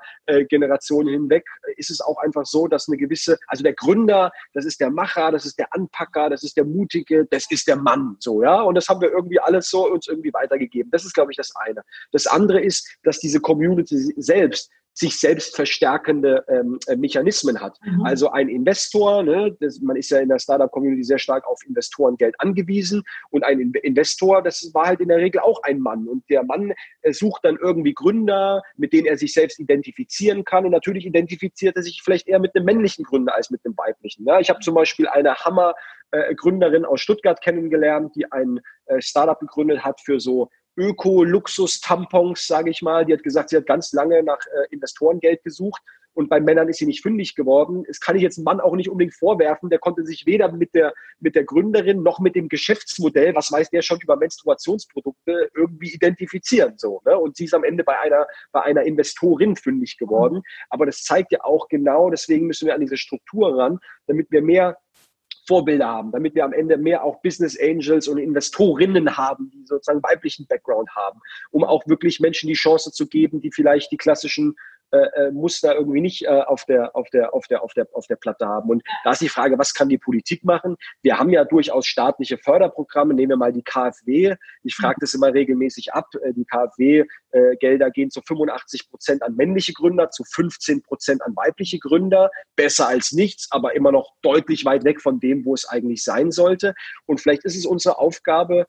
[0.49, 1.45] Generationen hinweg,
[1.77, 5.17] ist es auch einfach so, dass eine gewisse, also der Gründer, das ist der Macher,
[5.18, 8.62] Macher, das ist der Anpacker, das ist der Mutige, das ist der Mann, so, ja.
[8.62, 10.90] Und das haben wir irgendwie alles so uns irgendwie weitergegeben.
[10.90, 11.83] Das ist, glaube ich, das eine.
[12.12, 17.79] Das andere ist, dass diese Community selbst sich selbst verstärkende ähm, äh, Mechanismen hat.
[17.85, 18.05] Mhm.
[18.05, 22.35] Also ein Investor, ne, das, man ist ja in der Startup-Community sehr stark auf Investorengeld
[22.39, 26.29] angewiesen und ein In Investor, das war halt in der Regel auch ein Mann und
[26.29, 30.73] der Mann äh, sucht dann irgendwie Gründer, mit denen er sich selbst identifizieren kann und
[30.73, 34.25] natürlich identifiziert er sich vielleicht eher mit einem männlichen Gründer als mit einem weiblichen.
[34.25, 34.39] Ne?
[34.41, 35.75] Ich habe zum Beispiel eine Hammer
[36.11, 42.71] äh, Gründerin aus Stuttgart kennengelernt, die ein äh, Startup gegründet hat für so Öko-Luxus-Tampons, sage
[42.71, 43.05] ich mal.
[43.05, 45.83] Die hat gesagt, sie hat ganz lange nach äh, Investorengeld gesucht
[46.19, 47.85] und bei Männern ist sie nicht fündig geworden.
[47.87, 49.71] Das kann ich jetzt einem Mann auch nicht unbedingt vorwerfen.
[49.71, 53.71] Der konnte sich weder mit der, mit der Gründerin noch mit dem Geschäftsmodell, was weiß
[53.71, 56.75] der schon über Menstruationsprodukte, irgendwie identifizieren.
[56.77, 57.17] So, ne?
[57.17, 60.43] Und sie ist am Ende bei einer, bei einer Investorin fündig geworden.
[60.71, 64.43] Aber das zeigt ja auch genau, deswegen müssen wir an diese Struktur ran, damit wir
[64.43, 64.77] mehr
[65.49, 70.03] Vorbilder haben, damit wir am Ende mehr auch Business Angels und Investorinnen haben, die sozusagen
[70.03, 74.55] weiblichen Background haben, um auch wirklich Menschen die Chance zu geben, die vielleicht die klassischen
[74.90, 78.07] äh, äh, Muster irgendwie nicht äh, auf, der, auf, der, auf, der, auf, der, auf
[78.07, 78.70] der Platte haben.
[78.70, 80.77] Und da ist die Frage, was kann die Politik machen?
[81.03, 84.35] Wir haben ja durchaus staatliche Förderprogramme, nehmen wir mal die KfW.
[84.62, 86.07] Ich frage das immer regelmäßig ab.
[86.22, 91.79] Äh, die KfW-Gelder gehen zu 85 Prozent an männliche Gründer, zu 15 Prozent an weibliche
[91.79, 92.31] Gründer.
[92.57, 96.31] Besser als nichts, aber immer noch deutlich weit weg von dem, wo es eigentlich sein
[96.31, 96.74] sollte.
[97.05, 98.64] Und vielleicht ist es unsere Aufgabe, äh,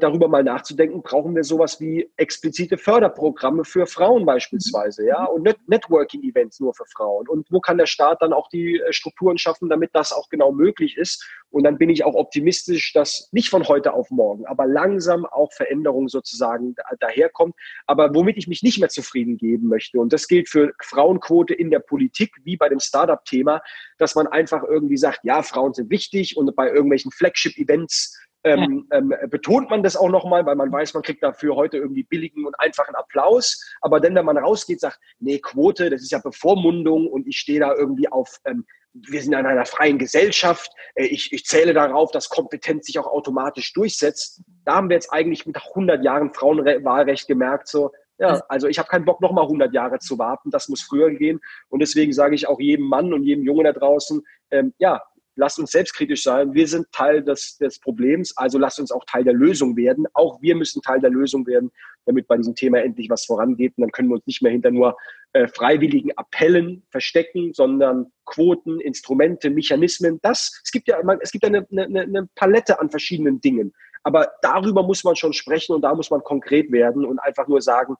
[0.00, 5.58] darüber mal nachzudenken, brauchen wir sowas wie explizite Förderprogramme für Frauen beispielsweise, ja, und Net
[5.66, 7.28] Networking-Events nur für Frauen.
[7.28, 10.50] Und wo kann der Staat dann auch die äh, Strukturen schaffen, damit das auch genau
[10.52, 11.24] möglich ist?
[11.50, 15.52] Und dann bin ich auch optimistisch, dass nicht von heute auf morgen, aber langsam auch
[15.52, 17.54] Veränderung sozusagen daherkommt.
[17.86, 21.70] Aber womit ich mich nicht mehr zufrieden geben möchte, und das gilt für Frauenquote in
[21.70, 23.62] der Politik wie bei dem Startup-Thema,
[23.98, 29.12] dass man einfach irgendwie sagt, ja, Frauen sind wichtig und bei irgendwelchen Flagship-Events ähm, ähm,
[29.28, 32.54] betont man das auch nochmal, weil man weiß, man kriegt dafür heute irgendwie billigen und
[32.60, 33.60] einfachen Applaus.
[33.80, 37.58] Aber dann, wenn man rausgeht, sagt, nee, Quote, das ist ja Bevormundung und ich stehe
[37.58, 42.12] da irgendwie auf, ähm, wir sind in einer freien Gesellschaft, äh, ich, ich zähle darauf,
[42.12, 44.42] dass Kompetenz sich auch automatisch durchsetzt.
[44.64, 48.88] Da haben wir jetzt eigentlich mit 100 Jahren Frauenwahlrecht gemerkt, so, Ja, also ich habe
[48.88, 50.52] keinen Bock, nochmal 100 Jahre zu warten.
[50.52, 51.40] Das muss früher gehen.
[51.68, 55.02] Und deswegen sage ich auch jedem Mann und jedem Jungen da draußen, ähm, ja,
[55.36, 56.54] lasst uns selbstkritisch sein.
[56.54, 60.06] Wir sind Teil des, des Problems, also lasst uns auch Teil der Lösung werden.
[60.14, 61.70] Auch wir müssen Teil der Lösung werden,
[62.06, 63.74] damit bei diesem Thema endlich was vorangeht.
[63.76, 64.96] Und dann können wir uns nicht mehr hinter nur
[65.32, 70.18] äh, freiwilligen Appellen verstecken, sondern Quoten, Instrumente, Mechanismen.
[70.22, 73.72] Das, es gibt ja, es gibt eine, eine, eine Palette an verschiedenen Dingen.
[74.02, 77.60] Aber darüber muss man schon sprechen und da muss man konkret werden und einfach nur
[77.60, 77.96] sagen,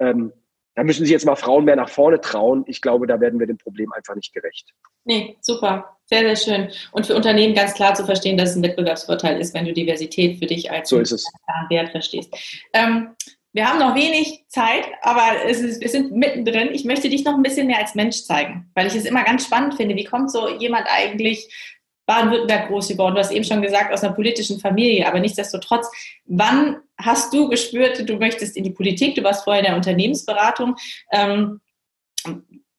[0.00, 0.32] ähm,
[0.78, 2.62] da müssen sich jetzt mal Frauen mehr nach vorne trauen.
[2.68, 4.68] Ich glaube, da werden wir dem Problem einfach nicht gerecht.
[5.04, 5.96] Nee, super.
[6.04, 6.68] Sehr, sehr schön.
[6.92, 10.38] Und für Unternehmen ganz klar zu verstehen, dass es ein Wettbewerbsvorteil ist, wenn du Diversität
[10.38, 11.24] für dich als so ist es.
[11.68, 12.32] Wert verstehst.
[12.72, 13.08] Ähm,
[13.52, 16.68] wir haben noch wenig Zeit, aber es ist, wir sind mittendrin.
[16.70, 19.46] Ich möchte dich noch ein bisschen mehr als Mensch zeigen, weil ich es immer ganz
[19.46, 19.96] spannend finde.
[19.96, 21.52] Wie kommt so jemand eigentlich
[22.08, 23.14] Baden-Württemberg groß geworden?
[23.14, 25.86] Du hast eben schon gesagt, aus einer politischen Familie, aber nichtsdestotrotz,
[26.24, 30.74] wann hast du gespürt, du möchtest in die Politik, du warst vorher in der Unternehmensberatung.
[31.12, 31.60] Ähm,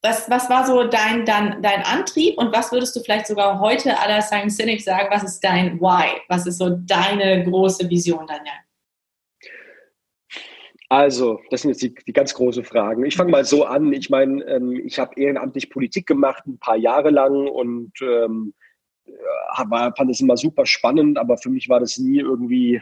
[0.02, 4.00] was, was war so dein, dein, dein Antrieb und was würdest du vielleicht sogar heute
[4.00, 6.22] aller Simon Sinek sagen, was ist dein Why?
[6.28, 8.54] Was ist so deine große Vision, Daniel?
[10.92, 13.06] Also, das sind jetzt die, die ganz großen Fragen.
[13.06, 13.94] Ich fange mal so an.
[13.94, 18.56] Ich meine, ähm, ich habe ehrenamtlich Politik gemacht, ein paar Jahre lang und ähm,
[19.66, 22.82] war, fand es immer super spannend, aber für mich war das nie irgendwie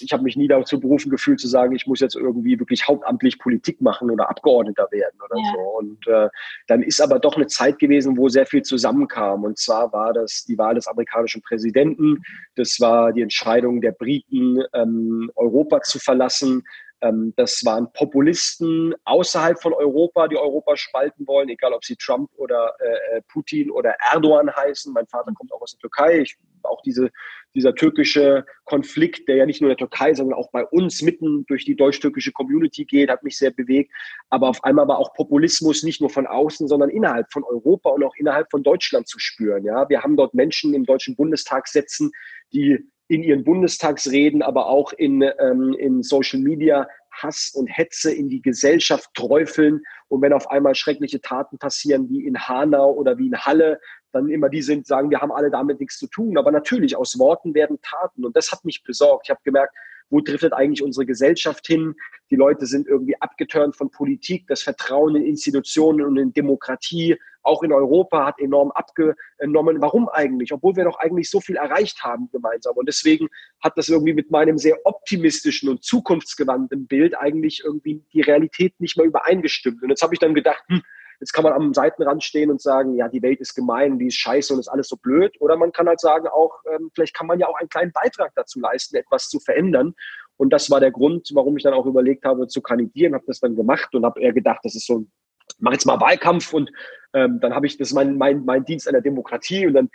[0.00, 3.38] ich habe mich nie dazu berufen gefühlt zu sagen, ich muss jetzt irgendwie wirklich hauptamtlich
[3.38, 5.52] Politik machen oder Abgeordneter werden oder ja.
[5.54, 5.60] so.
[5.78, 6.28] Und äh,
[6.66, 9.44] dann ist aber doch eine Zeit gewesen, wo sehr viel zusammenkam.
[9.44, 12.22] Und zwar war das die Wahl des amerikanischen Präsidenten,
[12.56, 16.64] das war die Entscheidung der Briten, ähm, Europa zu verlassen.
[17.02, 22.30] Ähm, das waren Populisten außerhalb von Europa, die Europa spalten wollen, egal ob sie Trump
[22.36, 24.92] oder äh, äh Putin oder Erdogan heißen.
[24.92, 26.20] Mein Vater kommt auch aus der Türkei.
[26.20, 27.10] Ich, auch diese,
[27.54, 31.44] dieser türkische Konflikt, der ja nicht nur in der Türkei, sondern auch bei uns mitten
[31.46, 33.92] durch die deutsch-türkische Community geht, hat mich sehr bewegt.
[34.30, 38.04] Aber auf einmal war auch Populismus nicht nur von außen, sondern innerhalb von Europa und
[38.04, 39.64] auch innerhalb von Deutschland zu spüren.
[39.64, 42.10] Ja, wir haben dort Menschen im Deutschen Bundestag sitzen,
[42.52, 46.88] die in ihren Bundestagsreden, aber auch in, ähm, in Social Media
[47.22, 49.82] Hass und Hetze in die Gesellschaft träufeln.
[50.08, 53.80] Und wenn auf einmal schreckliche Taten passieren, wie in Hanau oder wie in Halle,
[54.12, 56.36] dann immer die sind, sagen, wir haben alle damit nichts zu tun.
[56.38, 58.24] Aber natürlich, aus Worten werden Taten.
[58.24, 59.26] Und das hat mich besorgt.
[59.26, 59.74] Ich habe gemerkt,
[60.10, 61.94] wo driftet eigentlich unsere Gesellschaft hin?
[62.30, 67.62] Die Leute sind irgendwie abgeturnt von Politik, das Vertrauen in Institutionen und in Demokratie, auch
[67.62, 69.80] in Europa, hat enorm abgenommen.
[69.80, 70.52] Warum eigentlich?
[70.52, 72.76] Obwohl wir doch eigentlich so viel erreicht haben gemeinsam.
[72.76, 73.28] Und deswegen
[73.62, 78.96] hat das irgendwie mit meinem sehr optimistischen und zukunftsgewandten Bild eigentlich irgendwie die Realität nicht
[78.96, 79.82] mehr übereingestimmt.
[79.82, 80.82] Und jetzt habe ich dann gedacht, hm,
[81.20, 84.16] Jetzt kann man am Seitenrand stehen und sagen, ja, die Welt ist gemein, die ist
[84.16, 85.34] scheiße und ist alles so blöd.
[85.40, 88.32] Oder man kann halt sagen, auch, ähm, vielleicht kann man ja auch einen kleinen Beitrag
[88.34, 89.94] dazu leisten, etwas zu verändern.
[90.36, 93.40] Und das war der Grund, warum ich dann auch überlegt habe, zu kandidieren, habe das
[93.40, 95.12] dann gemacht und habe eher gedacht, das ist so ein
[95.58, 96.70] mach jetzt mal Wahlkampf und
[97.12, 99.90] ähm, dann habe ich das mein, mein, mein Dienst an der Demokratie und dann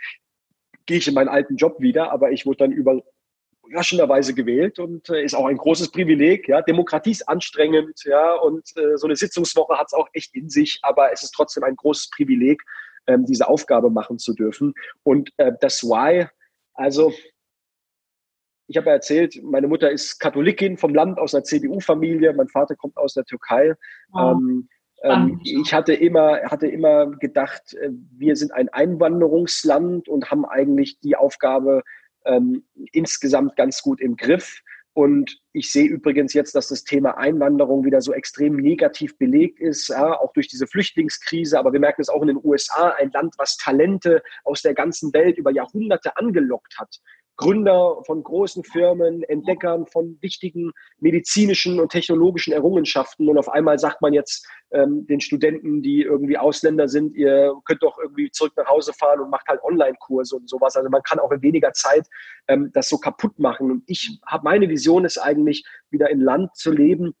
[0.86, 3.02] gehe ich in meinen alten Job wieder, aber ich wurde dann über
[3.66, 6.48] überraschenderweise gewählt und äh, ist auch ein großes Privileg.
[6.48, 10.48] Ja, Demokratie ist anstrengend, ja, und äh, so eine Sitzungswoche hat es auch echt in
[10.48, 12.62] sich, aber es ist trotzdem ein großes Privileg,
[13.06, 14.74] ähm, diese Aufgabe machen zu dürfen.
[15.02, 16.26] Und äh, das Why,
[16.74, 17.12] also
[18.66, 22.74] ich habe ja erzählt, meine Mutter ist Katholikin vom Land aus einer CDU-Familie, mein Vater
[22.74, 23.74] kommt aus der Türkei.
[24.12, 24.18] Oh.
[24.18, 24.68] Ähm,
[25.02, 31.00] ähm, ich hatte immer, hatte immer gedacht, äh, wir sind ein Einwanderungsland und haben eigentlich
[31.00, 31.82] die Aufgabe,
[32.24, 34.62] ähm, insgesamt ganz gut im Griff.
[34.94, 39.88] Und ich sehe übrigens jetzt, dass das Thema Einwanderung wieder so extrem negativ belegt ist,
[39.88, 41.58] ja, auch durch diese Flüchtlingskrise.
[41.58, 45.12] Aber wir merken es auch in den USA, ein Land, was Talente aus der ganzen
[45.14, 47.00] Welt über Jahrhunderte angelockt hat.
[47.36, 53.28] Gründer von großen Firmen, Entdeckern von wichtigen medizinischen und technologischen Errungenschaften.
[53.28, 57.82] Und auf einmal sagt man jetzt ähm, den Studenten, die irgendwie Ausländer sind, ihr könnt
[57.82, 60.76] doch irgendwie zurück nach Hause fahren und macht halt Online-Kurse und sowas.
[60.76, 62.06] Also man kann auch in weniger Zeit
[62.48, 63.70] ähm, das so kaputt machen.
[63.70, 67.14] Und ich habe meine Vision ist eigentlich, wieder in Land zu leben,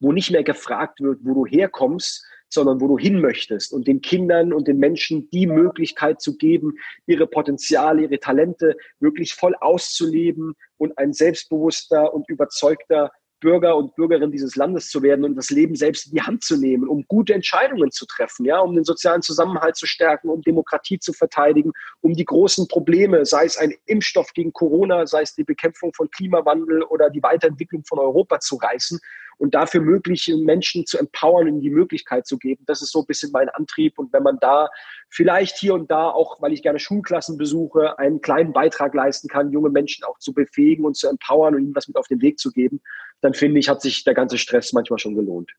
[0.00, 4.00] wo nicht mehr gefragt wird, wo du herkommst, sondern wo du hin möchtest und den
[4.00, 10.54] Kindern und den Menschen die Möglichkeit zu geben, ihre Potenziale, ihre Talente wirklich voll auszuleben
[10.76, 15.76] und ein selbstbewusster und überzeugter Bürger und Bürgerin dieses Landes zu werden und das Leben
[15.76, 19.22] selbst in die Hand zu nehmen, um gute Entscheidungen zu treffen, ja, um den sozialen
[19.22, 24.32] Zusammenhalt zu stärken, um Demokratie zu verteidigen, um die großen Probleme, sei es ein Impfstoff
[24.32, 28.98] gegen Corona, sei es die Bekämpfung von Klimawandel oder die Weiterentwicklung von Europa zu reißen
[29.38, 32.64] und dafür mögliche Menschen zu empowern und die Möglichkeit zu geben.
[32.66, 33.98] Das ist so ein bisschen mein Antrieb.
[33.98, 34.68] Und wenn man da
[35.08, 39.52] vielleicht hier und da, auch weil ich gerne Schulklassen besuche, einen kleinen Beitrag leisten kann,
[39.52, 42.38] junge Menschen auch zu befähigen und zu empowern und ihnen was mit auf den Weg
[42.38, 42.80] zu geben,
[43.20, 45.52] dann finde ich, hat sich der ganze Stress manchmal schon gelohnt.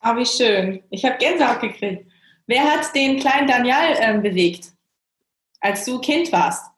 [0.00, 0.82] Ah, oh, wie schön.
[0.90, 2.10] Ich habe Gänsehaut gekriegt.
[2.46, 4.72] Wer hat den kleinen Daniel ähm, bewegt,
[5.60, 6.71] als du Kind warst?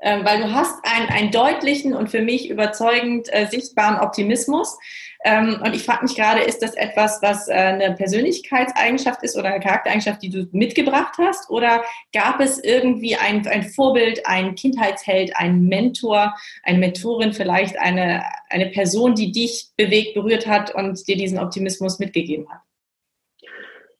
[0.00, 4.78] Ähm, weil du hast einen, einen deutlichen und für mich überzeugend äh, sichtbaren Optimismus.
[5.24, 9.48] Ähm, und ich frage mich gerade, ist das etwas, was äh, eine Persönlichkeitseigenschaft ist oder
[9.48, 11.50] eine Charaktereigenschaft, die du mitgebracht hast?
[11.50, 11.82] Oder
[12.12, 18.66] gab es irgendwie ein, ein Vorbild, ein Kindheitsheld, ein Mentor, eine Mentorin, vielleicht eine, eine
[18.66, 22.60] Person, die dich bewegt, berührt hat und dir diesen Optimismus mitgegeben hat?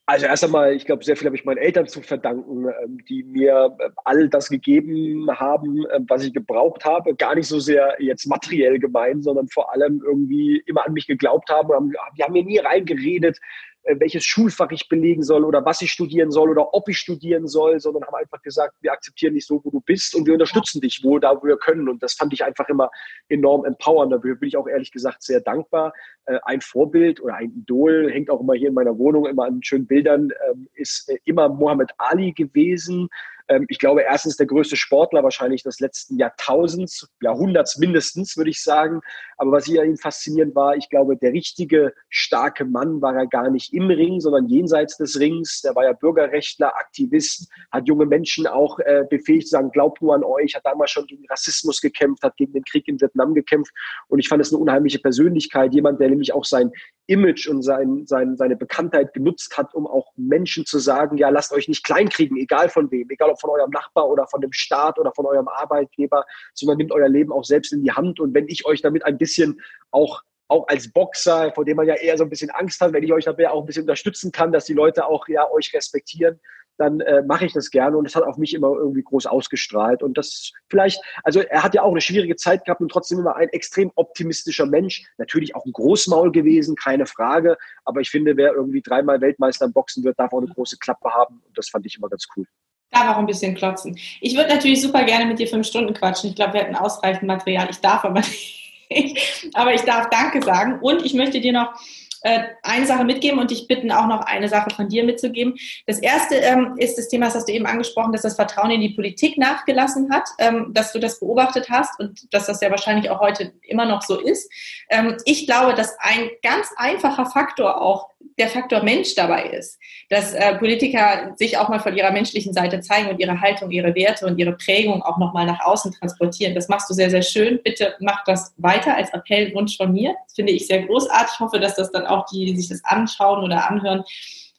[0.08, 3.24] Also erst einmal, ich glaube, sehr viel habe ich meinen Eltern zu verdanken, ähm, die
[3.24, 7.14] mir äh, all das gegeben haben, ähm, was ich gebraucht habe.
[7.14, 11.50] Gar nicht so sehr jetzt materiell gemeint, sondern vor allem irgendwie immer an mich geglaubt
[11.50, 11.92] haben.
[12.16, 13.38] Die haben mir nie reingeredet,
[13.84, 17.80] welches Schulfach ich belegen soll oder was ich studieren soll oder ob ich studieren soll,
[17.80, 21.00] sondern haben einfach gesagt, wir akzeptieren dich so, wo du bist und wir unterstützen dich
[21.02, 21.88] wo, da wo wir können.
[21.88, 22.90] Und das fand ich einfach immer
[23.28, 24.12] enorm empowernd.
[24.12, 25.92] Dafür bin ich auch ehrlich gesagt sehr dankbar.
[26.26, 29.62] Äh, ein Vorbild oder ein Idol, hängt auch immer hier in meiner Wohnung immer an
[29.62, 33.08] schönen Bildern, ähm, ist äh, immer Mohammed Ali gewesen.
[33.48, 38.62] Ähm, ich glaube, erstens der größte Sportler wahrscheinlich des letzten Jahrtausends, Jahrhunderts mindestens, würde ich
[38.62, 39.00] sagen.
[39.36, 43.26] Aber was hier an ihm faszinierend war, ich glaube, der richtige starke Mann war er
[43.26, 45.62] gar nicht im Ring, sondern jenseits des Rings.
[45.62, 50.14] Der war ja Bürgerrechtler, Aktivist, hat junge Menschen auch äh, befähigt zu sagen, glaubt nur
[50.14, 53.72] an euch, hat damals schon gegen Rassismus gekämpft, hat gegen den Krieg in Vietnam gekämpft.
[54.08, 56.72] Und ich fand es eine unheimliche Persönlichkeit, jemand, der nämlich auch sein
[57.06, 61.52] Image und sein, sein, seine Bekanntheit genutzt hat, um auch Menschen zu sagen, ja, lasst
[61.52, 64.98] euch nicht kleinkriegen, egal von wem, egal ob von eurem Nachbar oder von dem Staat
[64.98, 66.24] oder von eurem Arbeitgeber,
[66.54, 68.20] sondern nehmt euer Leben auch selbst in die Hand.
[68.20, 69.60] Und wenn ich euch damit ein bisschen
[69.90, 73.02] auch auch als Boxer, vor dem man ja eher so ein bisschen Angst hat, wenn
[73.02, 76.40] ich euch dabei auch ein bisschen unterstützen kann, dass die Leute auch ja euch respektieren,
[76.78, 77.96] dann äh, mache ich das gerne.
[77.98, 80.02] Und es hat auf mich immer irgendwie groß ausgestrahlt.
[80.02, 83.36] Und das vielleicht, also er hat ja auch eine schwierige Zeit gehabt und trotzdem immer
[83.36, 88.54] ein extrem optimistischer Mensch, natürlich auch ein Großmaul gewesen, keine Frage, aber ich finde, wer
[88.54, 91.42] irgendwie dreimal Weltmeister im Boxen wird, darf auch eine große Klappe haben.
[91.46, 92.46] Und das fand ich immer ganz cool.
[92.90, 93.98] Darf auch ein bisschen klotzen.
[94.20, 96.30] Ich würde natürlich super gerne mit dir fünf Stunden quatschen.
[96.30, 97.68] Ich glaube, wir hätten ausreichend Material.
[97.70, 98.20] Ich darf aber
[98.90, 99.50] nicht.
[99.54, 101.74] aber ich darf Danke sagen und ich möchte dir noch
[102.22, 105.54] äh, eine Sache mitgeben und dich bitten, auch noch eine Sache von dir mitzugeben.
[105.86, 108.80] Das erste ähm, ist das Thema, das hast du eben angesprochen, dass das Vertrauen in
[108.80, 113.10] die Politik nachgelassen hat, ähm, dass du das beobachtet hast und dass das ja wahrscheinlich
[113.10, 114.50] auch heute immer noch so ist.
[114.90, 119.78] Ähm, ich glaube, dass ein ganz einfacher Faktor auch der Faktor Mensch dabei ist,
[120.10, 123.94] dass äh, Politiker sich auch mal von ihrer menschlichen Seite zeigen und ihre Haltung, ihre
[123.94, 126.54] Werte und ihre Prägung auch nochmal nach außen transportieren.
[126.54, 127.60] Das machst du sehr, sehr schön.
[127.62, 130.14] Bitte mach das weiter als Appellwunsch von mir.
[130.26, 131.34] Das finde ich sehr großartig.
[131.34, 134.04] Ich hoffe, dass das dann auch die, die sich das anschauen oder anhören,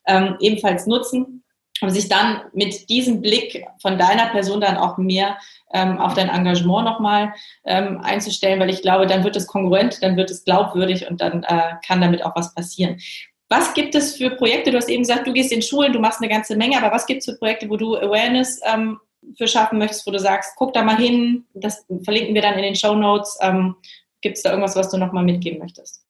[0.07, 1.43] ähm, ebenfalls nutzen
[1.81, 5.37] um sich dann mit diesem Blick von deiner Person dann auch mehr
[5.73, 7.33] ähm, auf dein Engagement nochmal
[7.65, 11.43] ähm, einzustellen, weil ich glaube, dann wird es kongruent, dann wird es glaubwürdig und dann
[11.43, 12.99] äh, kann damit auch was passieren.
[13.49, 14.71] Was gibt es für Projekte?
[14.71, 17.07] Du hast eben gesagt, du gehst in Schulen, du machst eine ganze Menge, aber was
[17.07, 18.99] gibt es für Projekte, wo du Awareness ähm,
[19.37, 22.63] für schaffen möchtest, wo du sagst, guck da mal hin, das verlinken wir dann in
[22.63, 23.37] den Show Notes.
[23.41, 23.75] Ähm,
[24.21, 26.05] gibt es da irgendwas, was du nochmal mitgeben möchtest?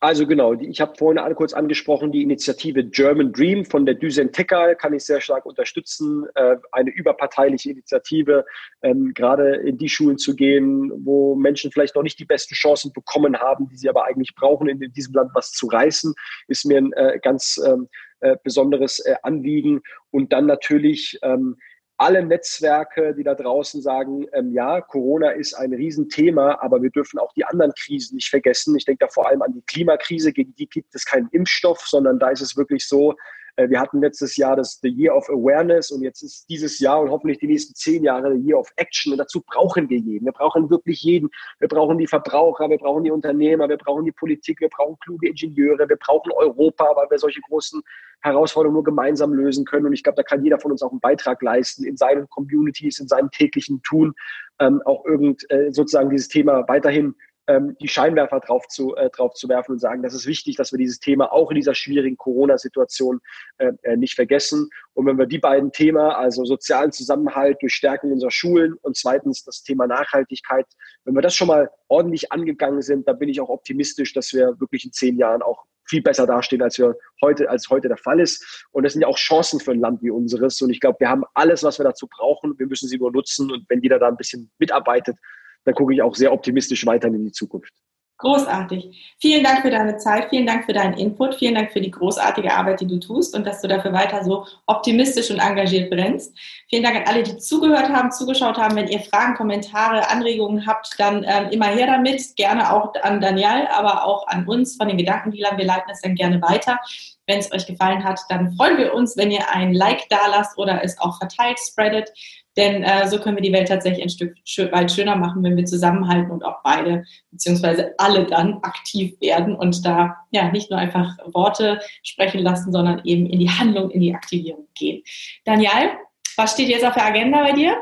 [0.00, 4.76] Also genau, ich habe vorhin kurz angesprochen, die Initiative German Dream von der Düsen Tekal
[4.76, 6.26] kann ich sehr stark unterstützen.
[6.34, 8.44] Äh, eine überparteiliche Initiative,
[8.82, 12.92] ähm, gerade in die Schulen zu gehen, wo Menschen vielleicht noch nicht die besten Chancen
[12.92, 16.14] bekommen haben, die sie aber eigentlich brauchen, in diesem Land was zu reißen,
[16.48, 17.88] ist mir ein äh, ganz ähm,
[18.20, 19.82] äh, besonderes Anliegen.
[20.10, 21.56] Und dann natürlich ähm,
[22.04, 27.18] alle Netzwerke, die da draußen sagen, ähm, ja, Corona ist ein Riesenthema, aber wir dürfen
[27.18, 28.76] auch die anderen Krisen nicht vergessen.
[28.76, 32.18] Ich denke da vor allem an die Klimakrise, gegen die gibt es keinen Impfstoff, sondern
[32.18, 33.14] da ist es wirklich so,
[33.56, 37.10] wir hatten letztes Jahr das The Year of Awareness und jetzt ist dieses Jahr und
[37.10, 39.12] hoffentlich die nächsten zehn Jahre The Year of Action.
[39.12, 40.24] Und dazu brauchen wir jeden.
[40.24, 41.30] Wir brauchen wirklich jeden.
[41.60, 45.28] Wir brauchen die Verbraucher, wir brauchen die Unternehmer, wir brauchen die Politik, wir brauchen kluge
[45.28, 47.80] Ingenieure, wir brauchen Europa, weil wir solche großen
[48.22, 49.86] Herausforderungen nur gemeinsam lösen können.
[49.86, 52.98] Und ich glaube, da kann jeder von uns auch einen Beitrag leisten in seinen Communities,
[52.98, 54.14] in seinem täglichen Tun,
[54.58, 57.14] ähm, auch irgend äh, sozusagen dieses Thema weiterhin
[57.46, 60.72] ähm, die Scheinwerfer drauf zu, äh, drauf zu werfen und sagen, das ist wichtig, dass
[60.72, 63.20] wir dieses Thema auch in dieser schwierigen Corona-Situation
[63.58, 64.70] äh, äh, nicht vergessen.
[64.94, 69.44] Und wenn wir die beiden Themen, also sozialen Zusammenhalt durch Stärkung unserer Schulen und zweitens
[69.44, 70.66] das Thema Nachhaltigkeit,
[71.04, 74.58] wenn wir das schon mal ordentlich angegangen sind, dann bin ich auch optimistisch, dass wir
[74.60, 78.20] wirklich in zehn Jahren auch viel besser dastehen, als wir heute, als heute der Fall
[78.20, 78.66] ist.
[78.72, 80.60] Und das sind ja auch Chancen für ein Land wie unseres.
[80.62, 82.58] Und ich glaube, wir haben alles, was wir dazu brauchen.
[82.58, 83.50] Wir müssen sie nur nutzen.
[83.50, 85.18] Und wenn jeder da ein bisschen mitarbeitet,
[85.64, 87.72] dann gucke ich auch sehr optimistisch weiter in die Zukunft.
[88.18, 89.16] Großartig.
[89.20, 92.52] Vielen Dank für deine Zeit, vielen Dank für deinen Input, vielen Dank für die großartige
[92.52, 96.32] Arbeit, die du tust und dass du dafür weiter so optimistisch und engagiert brennst.
[96.70, 98.76] Vielen Dank an alle, die zugehört haben, zugeschaut haben.
[98.76, 102.36] Wenn ihr Fragen, Kommentare, Anregungen habt, dann ähm, immer her damit.
[102.36, 105.58] Gerne auch an Daniel, aber auch an uns von den Gedankendealern.
[105.58, 106.78] Wir leiten es dann gerne weiter.
[107.26, 110.56] Wenn es euch gefallen hat, dann freuen wir uns, wenn ihr ein Like da lasst
[110.56, 112.12] oder es auch verteilt, spreadet.
[112.56, 115.64] Denn äh, so können wir die Welt tatsächlich ein Stück weit schöner machen, wenn wir
[115.64, 121.16] zusammenhalten und auch beide beziehungsweise alle dann aktiv werden und da ja nicht nur einfach
[121.32, 125.02] Worte sprechen lassen, sondern eben in die Handlung, in die Aktivierung gehen.
[125.44, 125.90] Daniel,
[126.36, 127.76] was steht jetzt auf der Agenda bei dir?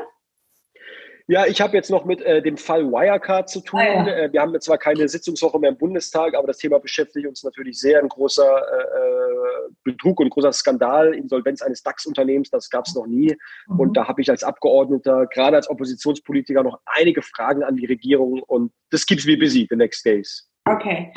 [1.27, 3.79] Ja, ich habe jetzt noch mit äh, dem Fall Wirecard zu tun.
[3.79, 4.07] Ah, ja.
[4.07, 7.43] äh, wir haben jetzt zwar keine Sitzungswoche mehr im Bundestag, aber das Thema beschäftigt uns
[7.43, 7.99] natürlich sehr.
[7.99, 9.43] Ein großer äh, äh
[9.83, 13.35] Betrug und großer Skandal, Insolvenz eines DAX-Unternehmens, das gab es noch nie.
[13.67, 13.79] Mhm.
[13.79, 18.41] Und da habe ich als Abgeordneter, gerade als Oppositionspolitiker, noch einige Fragen an die Regierung
[18.43, 20.49] und das keeps me busy the next days.
[20.65, 21.13] Okay.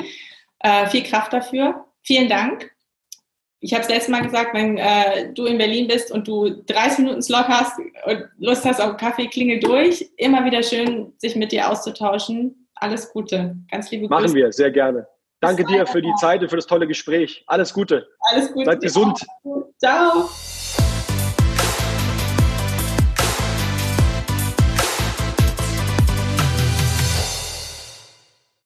[0.59, 1.85] Äh, viel Kraft dafür.
[2.03, 2.71] Vielen Dank
[3.59, 6.99] ich habe es letztes Mal gesagt, wenn äh, du in Berlin bist und du 30
[6.99, 10.09] Minuten Slot hast und Lust hast auf Kaffee, klingel durch.
[10.17, 12.67] Immer wieder schön, sich mit dir auszutauschen.
[12.75, 13.55] Alles Gute.
[13.71, 14.21] Ganz liebe Grüße.
[14.21, 15.07] Machen wir, sehr gerne.
[15.39, 17.43] Danke dir für die Zeit und für das tolle Gespräch.
[17.47, 18.07] Alles Gute.
[18.31, 18.65] Alles Gute.
[18.65, 19.25] Seid gesund.
[19.79, 20.29] Ciao.